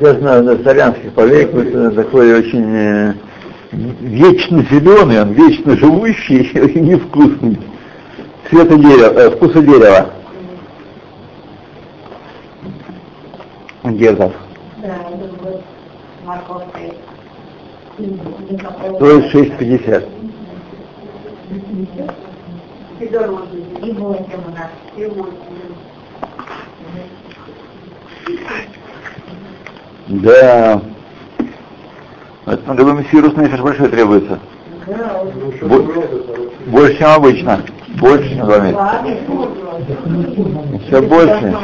[0.00, 3.14] я знаю, на славянских полей какой-то такой очень э,
[3.70, 7.58] вечно зеленый, он вечно живущий и невкусный.
[8.50, 10.21] Цвета дерева, э, вкуса дерева.
[14.02, 14.32] Гезов.
[14.78, 15.60] Да, это будет
[16.24, 16.80] морковка.
[18.96, 20.08] Стоит 6,50.
[22.98, 23.44] И дороже.
[23.80, 24.70] И восемь у нас.
[24.96, 25.70] И восемь.
[30.08, 30.82] Да.
[32.44, 34.40] В этом году мессирус нефиш большой требуется.
[34.88, 35.22] Да,
[35.62, 35.84] Бо-
[36.66, 37.62] Больше, чем обычно.
[38.00, 38.82] Больше, чем два месяца.
[40.88, 41.54] Все больше.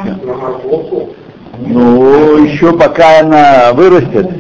[1.61, 4.31] Ну, еще пока она вырастет,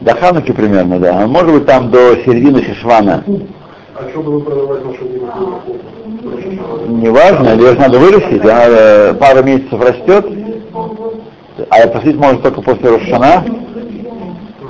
[0.00, 1.22] до Хануки примерно, да.
[1.22, 3.24] А Может быть там до середины Шишвана.
[3.94, 5.04] А что бы вы продавать нашу
[6.88, 10.26] Неважно, ее же надо вырастить, она э, пару месяцев растет,
[11.68, 13.44] а посадить может только после Рошана.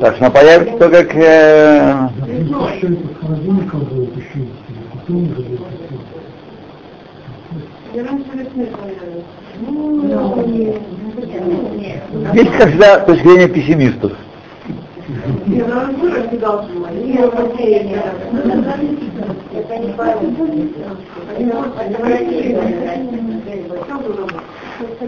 [0.00, 1.16] Так что она появится только как...
[1.16, 2.08] э,
[2.72, 2.88] Еще
[7.94, 8.08] это
[12.32, 14.12] Здесь когда точка зрения пессимистов.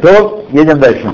[0.02, 1.12] То едем дальше.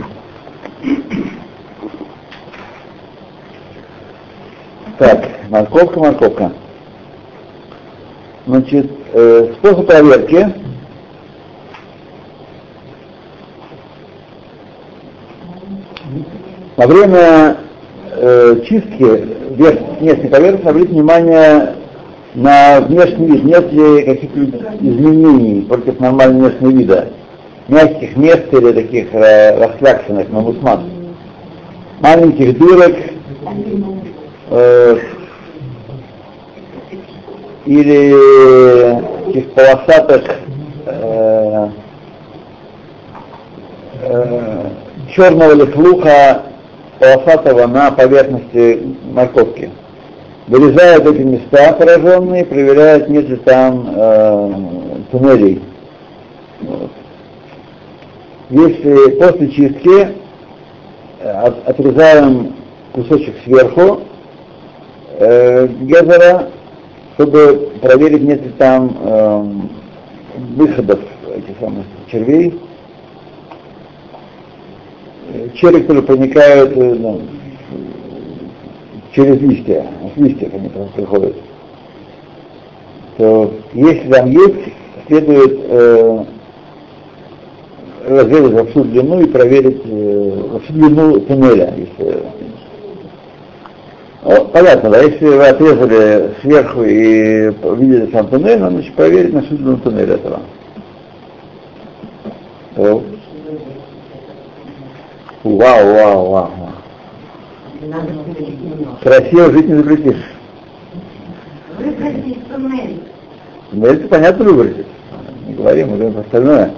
[4.99, 6.53] Так, морковка, морковка.
[8.47, 10.53] Значит, э, способ проверки.
[16.79, 17.57] Во время
[18.13, 19.03] э, чистки
[19.51, 21.75] внешней поверхности обратите внимание
[22.37, 27.09] на внешний вид, нет ли каких-то изменений против нормального внешнего вида.
[27.67, 30.79] мягких мест или таких э, расфляксенных, мамусмат.
[31.99, 32.97] Маленьких дырок,
[34.51, 34.99] э,
[37.67, 40.23] или таких полосатых
[40.87, 41.69] э,
[44.03, 44.71] э,
[45.11, 46.43] черного лихлуха
[46.99, 48.83] полосатого на поверхности
[49.13, 49.71] морковки.
[50.47, 54.55] Вырезают эти места пораженные, проверяют, нет ли там э,
[55.11, 55.63] туннелей.
[58.51, 60.09] Если после чистки
[61.21, 62.55] э, от, отрезаем
[62.93, 64.01] кусочек сверху
[65.19, 66.49] э, гезера,
[67.15, 69.45] чтобы проверить, нет ли там э,
[70.57, 71.01] выходов
[71.37, 72.59] этих самых червей,
[75.55, 77.23] черви, которые проникают э, ну,
[79.13, 81.37] через листья, с листьев они приходят,
[83.17, 84.73] то если там есть,
[85.07, 86.25] следует э,
[88.07, 91.75] разрезать во всю длину и проверить э, во всю длину туннеля.
[91.77, 92.23] Если...
[94.25, 99.57] Ну, понятно, да, если вы отрезали сверху и видели сам туннель, значит, проверить на всю
[99.57, 100.41] длину туннеля этого.
[105.57, 106.51] Вау, вау, вау.
[109.03, 110.25] Красиво жить не запретишь.
[111.79, 113.03] Выбросить туннель.
[113.73, 114.87] Это понятно выбросить.
[115.47, 116.75] Не говорим, говорим остальное.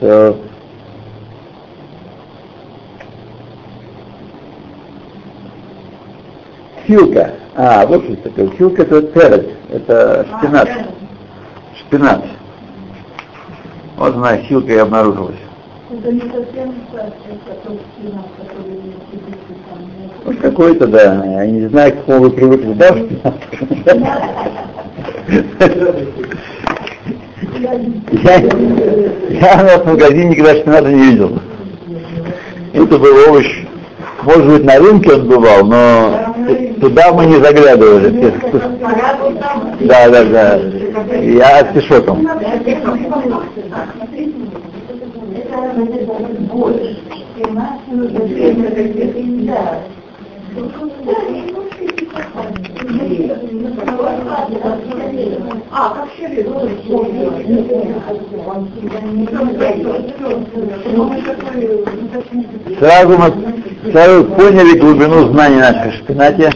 [0.00, 0.36] То
[6.86, 7.34] Хилка.
[7.54, 8.50] А, вот что такое.
[8.50, 10.68] Хилка это терет, это шпинат.
[11.78, 12.24] Шпинат.
[13.96, 15.43] Вот она, хилка и обнаружилась.
[15.96, 17.78] Это не совсем который.
[20.24, 21.24] Вот какой-то, да.
[21.24, 22.96] Я не знаю, к какому вы привыкли, да?
[27.60, 28.36] Я,
[29.28, 31.38] я на в магазине никогда шпината не видел.
[32.72, 33.46] Это был овощ.
[34.22, 36.34] Может быть, на рынке он бывал, но
[36.80, 38.32] туда мы не заглядывали.
[39.80, 40.56] Да, да, да.
[41.20, 42.26] Я с пешоком.
[55.70, 56.08] А, как
[62.78, 66.52] Сразу мы сразу поняли глубину знаний нашей шпинате.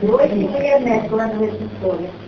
[0.00, 2.27] Очень вредная складывается совесть.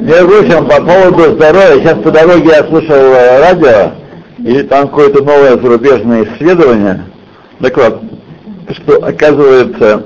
[0.00, 3.92] Между прочим, по поводу здоровья, сейчас по дороге я слушал э, радио,
[4.38, 7.04] и там какое-то новое зарубежное исследование.
[7.60, 8.02] Так вот,
[8.70, 10.04] что оказывается,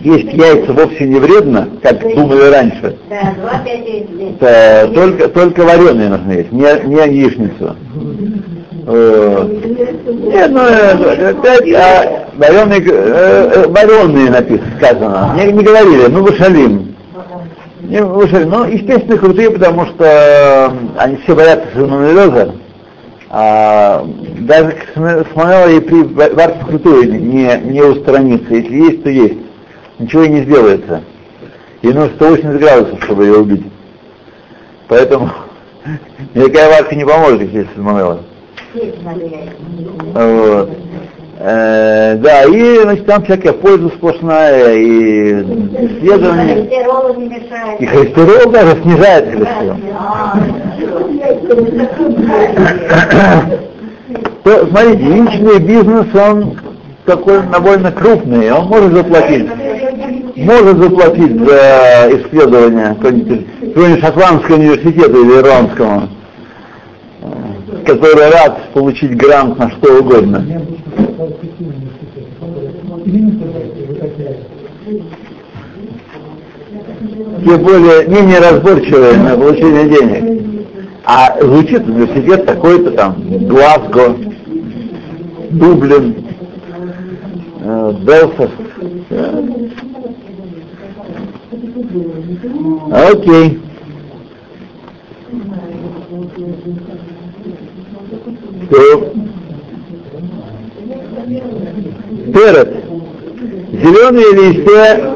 [0.00, 2.96] есть яйца вовсе не вредно, как думали раньше.
[3.10, 4.40] Да, 25 лет.
[4.40, 7.76] Это только, только вареные нужно есть, не, не яичницу.
[8.86, 9.50] Вот.
[10.06, 15.34] Нет, ну, э, опять, а, вареные, э, э, вареные написано, сказано.
[15.36, 16.94] Не, не говорили, ну, вышалим.
[17.82, 18.50] Не, вышалим.
[18.50, 22.54] Ну, естественно, крутые, потому что э, они все боятся сальмонеллеза.
[23.36, 24.06] А,
[24.40, 24.76] даже
[25.32, 28.54] смотрела и при варке крутую не, не устранится.
[28.54, 29.38] Если есть, то есть.
[29.98, 31.02] Ничего и не сделается.
[31.82, 33.64] И нужно 180 градусов, чтобы ее убить.
[34.88, 35.30] Поэтому
[36.34, 38.20] никакая варка не поможет, если сальмонелла.
[40.14, 40.70] Вот.
[41.36, 47.80] Э, да, и значит, там всякая польза сплошная, и исследования, Холестерол не мешает.
[47.80, 49.76] и холестерол даже снижает холестерол.
[54.44, 56.58] То, смотрите, личный бизнес, он
[57.06, 59.48] такой довольно крупный, он может заплатить.
[60.36, 66.08] Может заплатить за исследование какого-нибудь какого-нибудь шотландского университета или ирландского,
[67.22, 67.26] э,
[67.86, 70.44] который рад получить грант на что угодно.
[77.44, 80.44] Тем более менее разборчивые на получение денег.
[81.04, 84.16] А звучит университет такой-то там, Глазго,
[85.50, 86.24] Дублин,
[87.60, 88.52] э, Белфаст.
[92.90, 93.60] Окей.
[98.70, 99.12] То.
[102.32, 102.84] Перед.
[103.72, 105.14] Зеленые листья,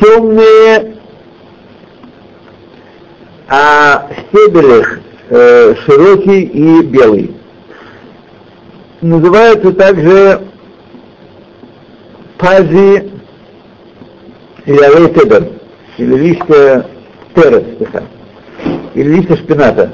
[0.00, 0.94] темные,
[3.48, 7.34] а стебель их э, широкий и белый.
[9.00, 10.42] Называется также
[12.38, 13.10] пази
[14.64, 15.12] или алей
[15.98, 16.86] или листья
[17.34, 17.64] терес,
[18.94, 19.92] или листья шпината.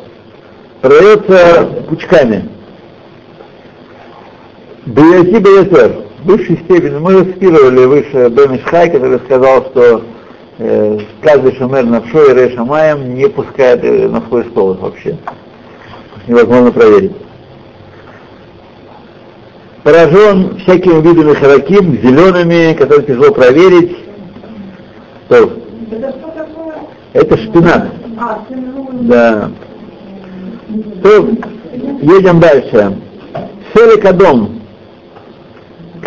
[0.82, 2.57] Продается пучками.
[4.88, 10.02] Бейти Бейтер, в высшей степени, мы цитировали выше Бен Ишхай, который сказал, что
[10.56, 15.18] э, каждый шумер на и Реша Маем не пускает э, на свой стол вообще.
[16.26, 17.12] Невозможно проверить.
[19.82, 23.94] Поражен всякими видами хараким, зелеными, которые тяжело проверить.
[25.26, 25.52] Что
[27.12, 27.88] это шпинат.
[28.18, 28.42] А.
[29.02, 29.50] Да.
[31.02, 31.28] То,
[32.00, 32.96] едем дальше.
[33.74, 34.57] Селикадом.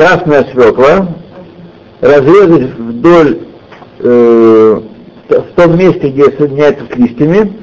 [0.01, 1.09] Красная свекла.
[2.01, 3.37] Разрезать вдоль
[3.99, 4.81] э,
[5.29, 7.53] в том месте, где соединяется с листьями.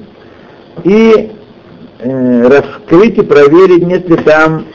[0.84, 1.32] И
[1.99, 4.66] э, раскрыть и проверить, нет ли там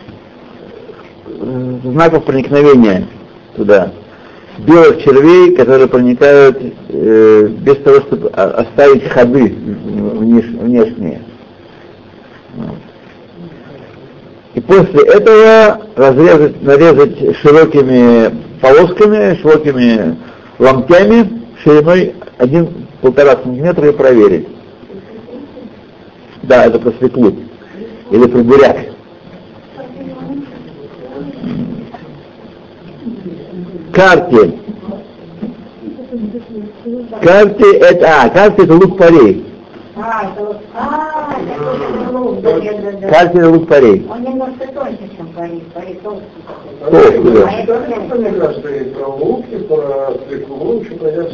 [1.25, 3.07] э, знаков проникновения
[3.55, 3.93] туда.
[4.57, 11.21] Белых червей, которые проникают э, без того, чтобы оставить ходы внеш- внешние.
[12.57, 12.92] Вот.
[14.53, 18.31] И после этого разрезать, нарезать широкими
[18.61, 20.17] полосками, широкими
[20.59, 24.47] ломтями шириной 1-1,5 сантиметра и проверить.
[26.43, 27.35] Да, это про свеклу.
[28.11, 28.77] Или про буряк.
[33.93, 34.59] Карте.
[37.21, 39.45] Карте это, а, карте это лук парей.
[39.95, 41.92] А, это вот, а, это вот
[42.23, 43.07] лук, да, да, да.
[43.09, 44.07] Карте это лук парей.
[44.09, 46.27] Он немножко тоньше, чем парик, парик толстый.
[46.89, 47.49] Толстый, да.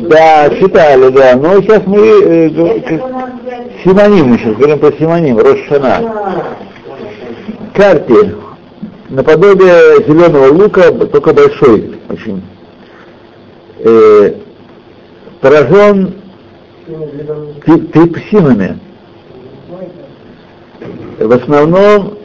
[0.10, 1.36] А Да, читали, да.
[1.36, 2.50] Но сейчас мы э,
[3.86, 6.46] мы сейчас говорим про синоним, Рошана.
[7.76, 8.36] Карте.
[9.10, 12.44] Наподобие зеленого лука, только большой очень.
[13.80, 14.34] Э,
[15.42, 16.14] поражен
[17.66, 18.80] трипсинами.
[21.20, 22.18] В основном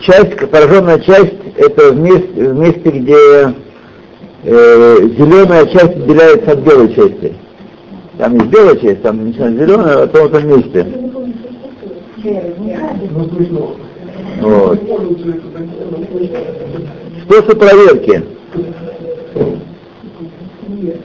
[0.00, 3.54] часть, пораженная часть это месте, месте где
[4.44, 7.34] э, зеленая часть отделяется от белой части.
[8.16, 10.86] Там есть белая часть, там начинает зеленая, а то в этом месте.
[14.40, 14.80] Вот.
[17.24, 18.24] Способ проверки.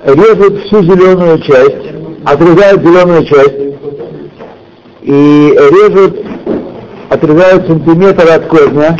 [0.05, 1.93] Режут всю зеленую часть,
[2.25, 3.69] отрезают зеленую часть
[5.01, 6.19] и режут,
[7.09, 8.97] отрезают сантиметр от корня.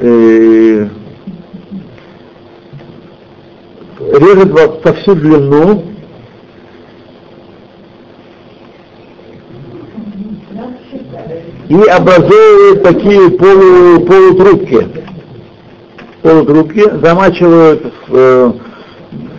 [0.00, 0.88] Э,
[3.98, 5.84] Режут во, во всю длину,
[11.68, 14.88] и образовывают такие полу, полутрубки.
[16.22, 18.54] Полутрубки замачивают в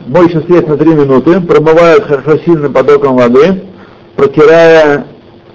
[0.06, 3.62] моющем средстве на 3 минуты, промывают хорошо сильным потоком воды,
[4.16, 5.06] протирая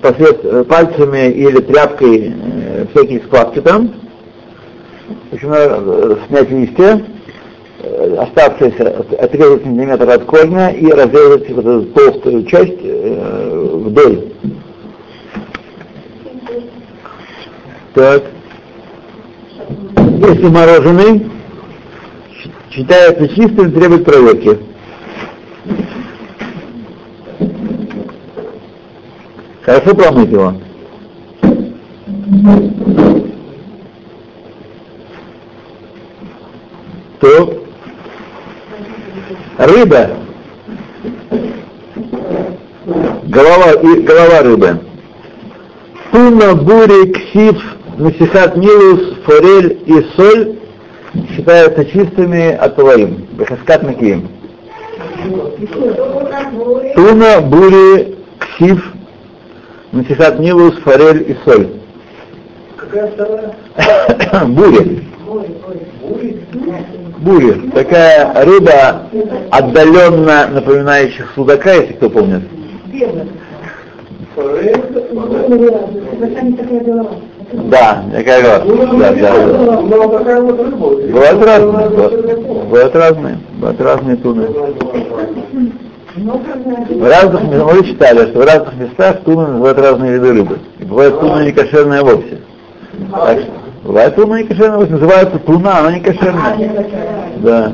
[0.02, 3.94] посред- э, пальцами или тряпкой э, всякие складки там.
[5.30, 7.02] В общем, э, снять листья,
[8.18, 14.24] оставшиеся от- отрезать сантиметр от корня и разрезать вот эту толстую часть э, вдоль.
[17.94, 18.22] Так.
[19.96, 21.30] Если мороженый,
[22.70, 24.58] считается чистым, требует проверки.
[29.62, 30.54] Хорошо промыть его.
[37.20, 37.64] То
[39.58, 40.10] рыба,
[43.24, 44.80] голова, и, голова рыбы.
[46.10, 47.62] Туна, бури, ксив,
[47.98, 50.59] насихат милус, форель и соль
[51.30, 54.28] считаются чистыми от лаим, бехаскат накиим.
[56.94, 58.92] Туна, бури, ксив,
[59.92, 61.68] насихат милус, форель и соль.
[62.76, 63.54] Какая вторая?
[64.46, 65.04] Бури.
[67.18, 67.70] Бури.
[67.70, 69.02] Такая рыба,
[69.50, 72.42] отдаленно напоминающая судака, если кто помнит.
[74.34, 74.76] Форель.
[77.52, 78.64] Да, такая голова.
[78.98, 79.80] Да, да, да.
[79.80, 79.88] Ну.
[81.08, 81.88] Бывают разные,
[82.68, 84.46] бывают- разные, бывают разные туны.
[86.16, 90.58] В разных местах, мы читали, что в разных местах туны называют разные виды рыбы.
[90.78, 92.38] И бывает туна не кошерная вовсе.
[93.12, 93.50] Так что,
[93.84, 96.86] бывает туна не кошерная вовсе, называется туна, она не кошерная.
[97.38, 97.72] Да.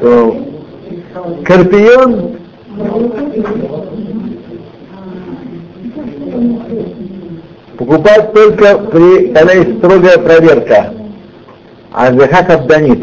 [0.00, 0.36] То
[1.44, 2.36] Карпион
[7.76, 10.94] Покупать только при, когда есть строгая проверка.
[11.92, 13.02] А захак обданит.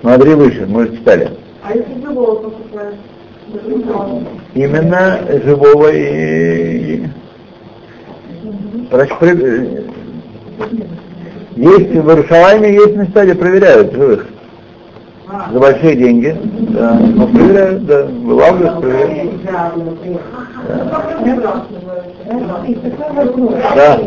[0.00, 1.30] Смотри выше, мы уже читали.
[1.62, 2.96] А если живого покупают?
[4.54, 7.04] Именно живого и...
[11.56, 14.26] Есть в Иерусалиме есть места, где проверяют живых.
[15.52, 16.36] За большие деньги.
[16.70, 16.94] Да.
[17.14, 18.04] Но проверяют, да.
[18.06, 19.30] Вылавливают, проверяют.
[23.74, 23.98] Да.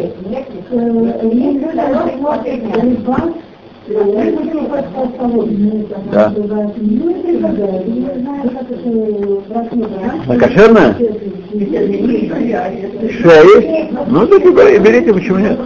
[6.11, 6.31] Да.
[10.27, 10.93] А кошерная?
[13.19, 13.91] Что, есть?
[14.07, 15.59] Ну, так и бери- берите, почему нет?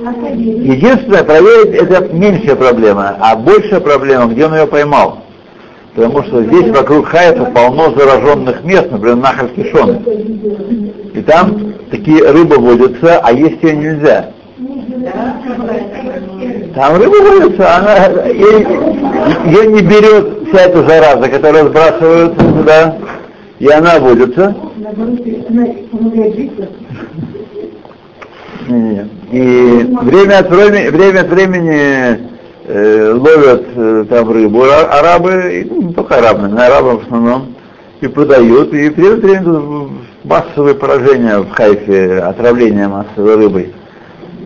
[0.00, 5.18] Единственное, проверить это меньшая проблема, а большая проблема, где он ее поймал.
[5.94, 9.96] Потому что здесь вокруг Хайфа полно зараженных мест, например, Нахаль Кишон.
[11.14, 14.30] И там такие рыбы водятся, а есть ее нельзя.
[16.74, 18.66] Там рыба водится, она ее,
[19.46, 22.96] ее не берет вся эта зараза, которая сбрасывается туда,
[23.58, 24.54] и она водится.
[28.70, 29.08] Не-не-не.
[29.32, 32.30] И время от времени, время от времени
[32.66, 37.54] э, ловят э, там рыбу арабы, и, ну, не только арабы, но арабы в основном,
[38.00, 39.90] и продают, и время от времени
[40.24, 43.74] массовые поражения в Хайфе, отравление массовой рыбой.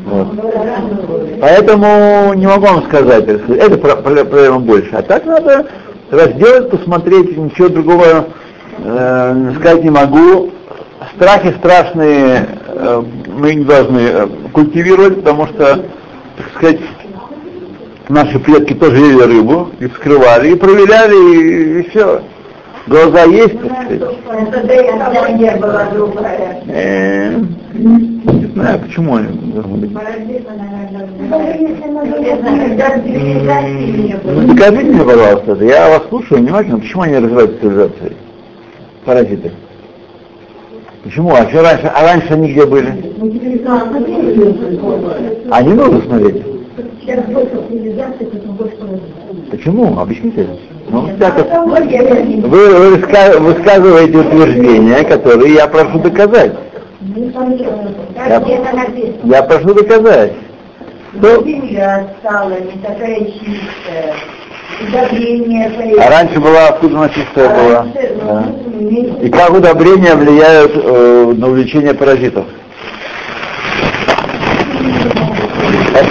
[0.06, 0.28] Вот.
[1.40, 4.90] Поэтому не могу вам сказать, это про- про- проблема больше.
[4.92, 5.66] А так надо
[6.10, 8.26] разделать, посмотреть, ничего другого
[8.78, 10.50] э, сказать не могу.
[11.16, 15.84] Страхи страшные э, мы не должны э, культивировать, потому что,
[16.36, 16.80] так сказать,
[18.08, 22.22] наши предки тоже ели рыбу, и вскрывали, и проверяли, и, и все.
[22.86, 24.00] Глаза есть, так сказать.
[27.72, 29.90] Не знаю, почему они должны быть.
[34.24, 35.64] Ну, докажите мне, пожалуйста.
[35.64, 38.16] Я вас слушаю внимательно, почему они развиваются цивилизацией?
[39.04, 39.52] Паразиты.
[41.04, 41.30] Почему?
[41.34, 42.90] А, что раньше, а раньше они где были?
[45.62, 46.42] Не нужно смотреть.
[49.50, 49.98] Почему?
[50.00, 50.46] Объясните.
[50.88, 51.08] Ну.
[52.48, 56.52] Вы, вы выска- высказываете утверждения, которые я прошу доказать.
[58.16, 58.42] Я,
[59.24, 60.32] я прошу доказать.
[61.18, 61.44] Что?
[61.44, 64.14] Земля стала не такая чистая,
[66.00, 67.86] А раньше была, откуда она чистая была?
[68.24, 68.44] Да.
[69.22, 72.44] И как удобрения влияют э, на увеличение паразитов?
[75.92, 76.06] Как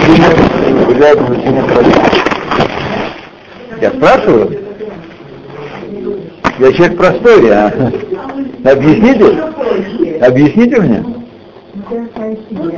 [0.86, 2.24] влияют на увеличение паразитов?
[3.80, 4.58] Я спрашиваю?
[6.58, 7.72] Я человек простой, а?
[8.64, 10.24] Объясните?
[10.24, 11.04] Объясните мне?
[11.90, 12.08] Ну,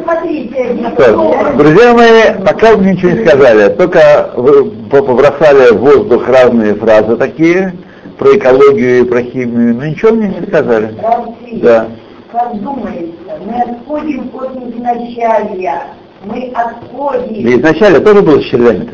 [0.03, 6.29] смотрите, Что, Друзья мои, пока вы мне ничего не сказали, только вы побросали в воздух
[6.29, 7.75] разные фразы такие
[8.19, 10.95] про экологию и про химию, но ничего мне не сказали.
[11.03, 11.89] Равцы, Да.
[12.33, 13.15] как думается,
[13.45, 15.83] мы отходим от изначалия,
[16.25, 17.59] мы отходим.
[17.59, 18.91] изначально тоже было червями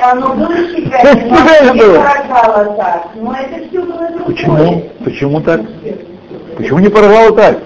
[0.00, 4.24] Оно было себя, Правильно не поражало так, но это все было другое.
[4.26, 4.82] Почему?
[5.04, 5.60] Почему так?
[6.56, 7.58] Почему не порвало так?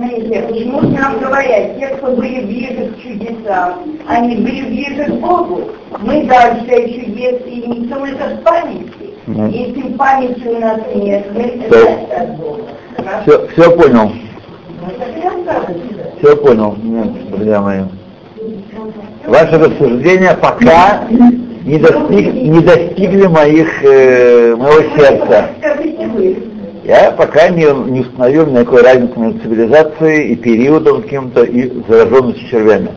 [0.00, 5.60] Смотрите, почему нам говорят, те, кто были ближе к чудесам, они были ближе к Богу.
[6.00, 9.10] Мы дальше чудес и не только в памяти.
[9.26, 9.48] Мгм.
[9.50, 11.78] Если памяти у нас нет, мы Да.
[11.78, 12.62] это от Бога.
[13.26, 14.10] Все, все понял.
[14.80, 14.88] Ну.
[16.18, 16.76] Все понял.
[16.82, 17.80] Нет, друзья мои.
[19.26, 25.50] Ваши рассуждения пока не, достиг- не достигли моих, э, моего сердца.
[25.58, 26.49] Скажите вы.
[26.90, 32.90] Я пока не, не установил никакой разницы между цивилизацией и периодом каким-то и зараженностью червями.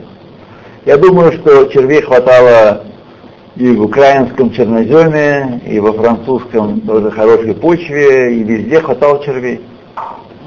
[0.84, 2.86] Я думаю, что червей хватало
[3.56, 9.62] и в украинском черноземе, и во французском тоже хорошей почве, и везде хватало червей.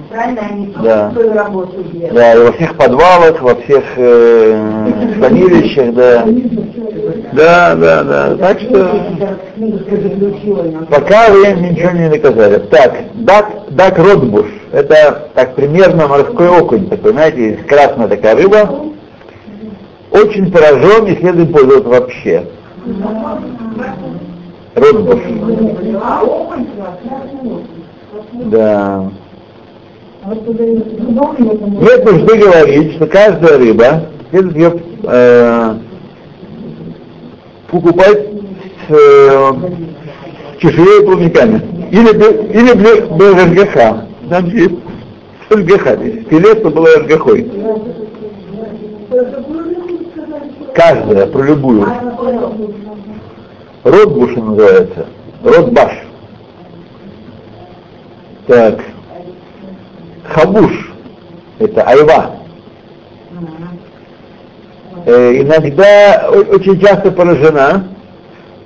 [0.08, 1.10] Правильно, они Да.
[1.12, 2.14] свою работу делают.
[2.14, 6.24] Да, и во всех подвалах, во всех э, хранилищах, да.
[7.32, 8.36] Да, да, да.
[8.36, 8.90] Так что
[10.90, 12.58] пока вы ничего не доказали.
[12.70, 18.68] Так, дак, дак ротбуш, это так примерно морской окунь, такой, знаете, красная такая рыба.
[20.12, 22.44] Очень поражен и следует пользоваться вообще.
[24.74, 25.20] Ротбуш.
[26.02, 26.66] А окунь
[28.44, 29.04] Да.
[30.26, 35.74] Нет нужды говорить, что каждая рыба следует ее э,
[37.70, 38.26] покупать
[38.88, 39.52] э,
[40.58, 41.62] чешуей и плавниками.
[41.92, 42.10] Или,
[42.52, 42.72] или
[43.16, 43.74] без РГХ.
[44.28, 44.74] Там есть
[45.48, 45.96] Соль греха.
[45.96, 47.48] Пилет то было грехой.
[50.74, 51.86] Каждая, про любую.
[53.84, 55.06] Буша называется.
[55.44, 55.92] Род баш.
[58.48, 58.80] Так.
[60.36, 60.70] Хабуш.
[61.58, 62.36] Это айва.
[65.06, 67.88] Э, иногда очень часто поражена.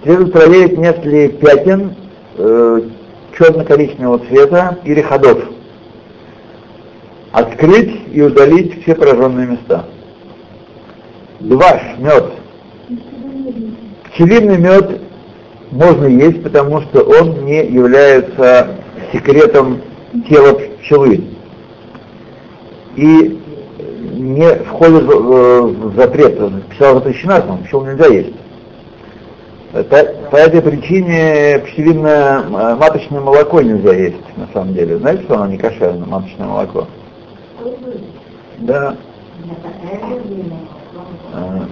[0.03, 1.95] Следует проверить, нет ли пятен
[2.37, 2.81] э,
[3.39, 5.45] черно-коричневого цвета или ходов.
[7.31, 9.85] Открыть и удалить все пораженные места.
[11.39, 12.33] Дваш, мед.
[14.13, 15.03] Пчелиный мед
[15.71, 18.71] можно есть, потому что он не является
[19.13, 19.83] секретом
[20.29, 21.40] тела пчелы.
[23.01, 23.41] И
[24.13, 26.39] не входит в, в запрет.
[26.69, 28.35] Пчела запрещена, но пчел нельзя есть.
[29.73, 34.99] Это- по этой причине пчелиное э, маточное молоко нельзя есть, на самом деле.
[34.99, 36.87] Знаете, что оно не кошерное, маточное молоко?
[38.59, 38.97] Да.
[41.33, 41.67] А.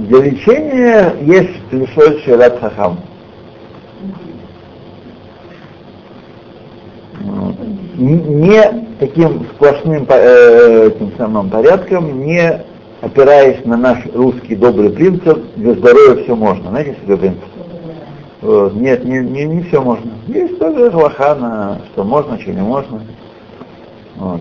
[0.00, 1.14] Для лечения.
[1.20, 2.98] Есть лишой шират хахам.
[7.20, 7.54] Вот.
[7.60, 12.62] Н- Не таким сплошным э, этим самым порядком, не
[13.02, 16.70] опираясь на наш русский добрый принцип, для здоровья все можно.
[16.70, 17.44] Знаете, такой принцип?
[18.40, 18.74] Вот.
[18.74, 20.12] Нет, не, не, не все можно.
[20.28, 23.02] Есть тоже галаха на что можно, что не можно.
[24.16, 24.40] Вот.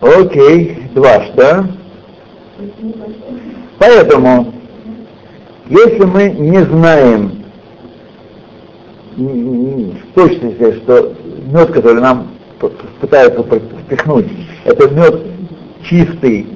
[0.00, 1.66] Окей, дваж, да?
[3.80, 4.54] Поэтому,
[5.68, 7.39] если мы не знаем
[9.20, 11.12] м, в точности, что
[11.52, 12.28] мед, который нам
[13.00, 14.26] пытаются впихнуть,
[14.64, 15.22] это мед
[15.84, 16.46] чистый,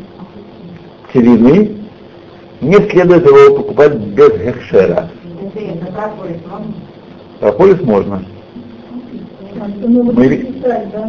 [1.09, 1.77] пчелиный,
[2.61, 5.11] не следует его покупать без гекшера.
[7.41, 8.25] Прополис можно?
[9.55, 10.55] Мы,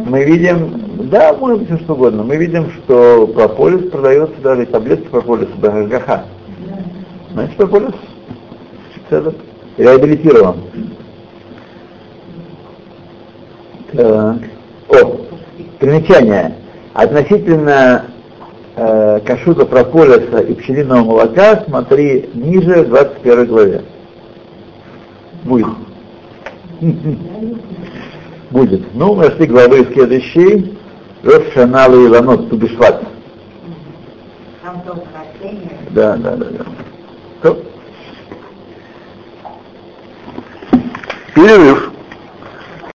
[0.06, 2.22] мы видим, да, может быть, что угодно.
[2.22, 6.20] Мы видим, что прополис продается даже и таблетки прополиса БГХ.
[7.32, 7.94] Значит, прополис
[9.76, 10.56] реабилитирован.
[13.92, 14.36] Так.
[14.88, 15.16] О,
[15.78, 16.54] примечание.
[16.94, 18.06] Относительно
[18.76, 23.82] э, кашута прополиса и пчелиного молока смотри ниже в 21 главе.
[25.44, 25.66] Будет.
[28.50, 28.94] Будет.
[28.94, 30.76] Ну, мы нашли главы следующие.
[31.22, 33.02] Рошанал и Иланот Тубишват.
[35.90, 36.46] Да, да, да,
[37.42, 37.56] да.
[41.34, 41.85] Перерыв.